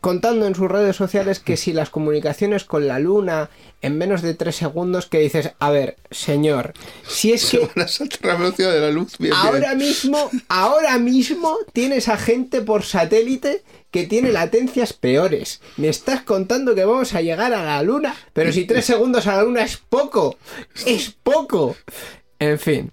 [0.00, 3.50] contando en sus redes sociales que si las comunicaciones con la luna
[3.82, 6.72] en menos de tres segundos que dices, a ver, señor,
[7.06, 9.16] si es se que van a saltar la velocidad de la luz.
[9.18, 9.46] Bien, bien.
[9.54, 13.62] Ahora mismo, ahora mismo tienes a gente por satélite
[13.92, 15.60] que tiene latencias peores.
[15.76, 19.36] Me estás contando que vamos a llegar a la luna, pero si tres segundos a
[19.36, 20.38] la luna es poco,
[20.84, 21.76] es poco.
[22.40, 22.90] En fin.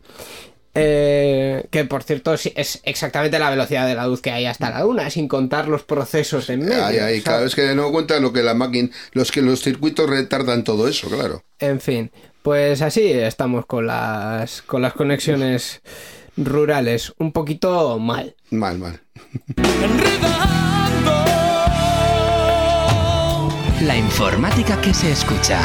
[0.76, 4.70] Eh, que por cierto sí, es exactamente la velocidad de la luz que hay hasta
[4.70, 7.04] la luna, sin contar los procesos en medio.
[7.04, 10.64] Ay, claro, es que no cuenta lo que la máquina, los que los circuitos retardan
[10.64, 11.44] todo eso, claro.
[11.58, 12.12] En fin,
[12.44, 15.82] pues así estamos con las, con las conexiones
[16.38, 17.14] rurales.
[17.18, 18.36] Un poquito mal.
[18.52, 19.02] Mal, mal.
[23.82, 25.62] La informática que se escucha.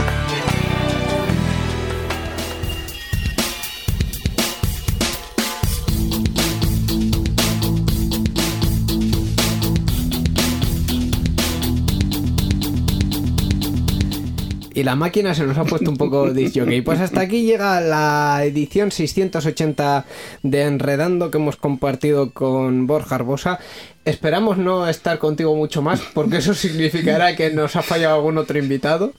[14.75, 16.83] Y la máquina se nos ha puesto un poco disjockey.
[16.83, 20.05] Pues hasta aquí llega la edición 680
[20.43, 23.61] de Enredando que hemos compartido con Borja Arbosa.
[24.05, 28.59] Esperamos no estar contigo mucho más, porque eso significará que nos ha fallado algún otro
[28.59, 29.13] invitado.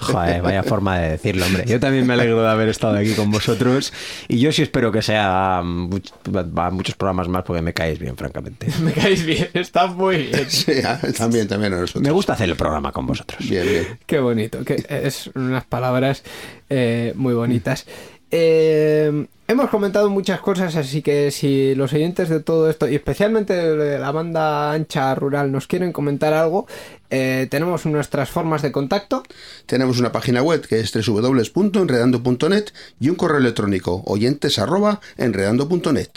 [0.00, 1.64] Joder, vaya forma de decirlo, hombre.
[1.66, 3.92] Yo también me alegro de haber estado aquí con vosotros
[4.26, 8.16] y yo sí espero que sea much- va- muchos programas más porque me caéis bien,
[8.16, 8.66] francamente.
[8.82, 10.46] Me caéis bien, está muy bien.
[10.50, 12.02] Sí, ah, también, también a nosotros.
[12.02, 13.48] Me gusta hacer el programa con vosotros.
[13.48, 13.98] Bien, bien.
[14.06, 16.22] Qué bonito, que es unas palabras
[16.68, 17.86] eh, muy bonitas.
[18.30, 23.54] Eh, hemos comentado muchas cosas, así que si los oyentes de todo esto, y especialmente
[23.54, 26.66] de la banda ancha rural, nos quieren comentar algo,
[27.10, 29.22] eh, tenemos nuestras formas de contacto.
[29.66, 32.66] Tenemos una página web que es www.enredando.net
[32.98, 36.10] y un correo electrónico oyentes arroba enredando.net.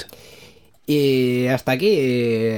[0.88, 1.96] Y hasta aquí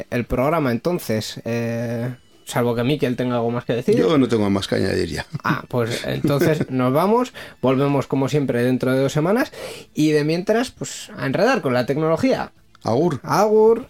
[0.10, 1.42] el programa, entonces.
[1.44, 2.16] eh,
[2.46, 3.98] salvo que Miquel tenga algo más que decir.
[3.98, 5.26] Yo no tengo más que añadir ya.
[5.44, 9.52] Ah, pues entonces nos vamos, volvemos como siempre dentro de dos semanas
[9.94, 12.52] y de mientras, pues a enredar con la tecnología.
[12.84, 13.20] Agur.
[13.24, 13.88] Agur.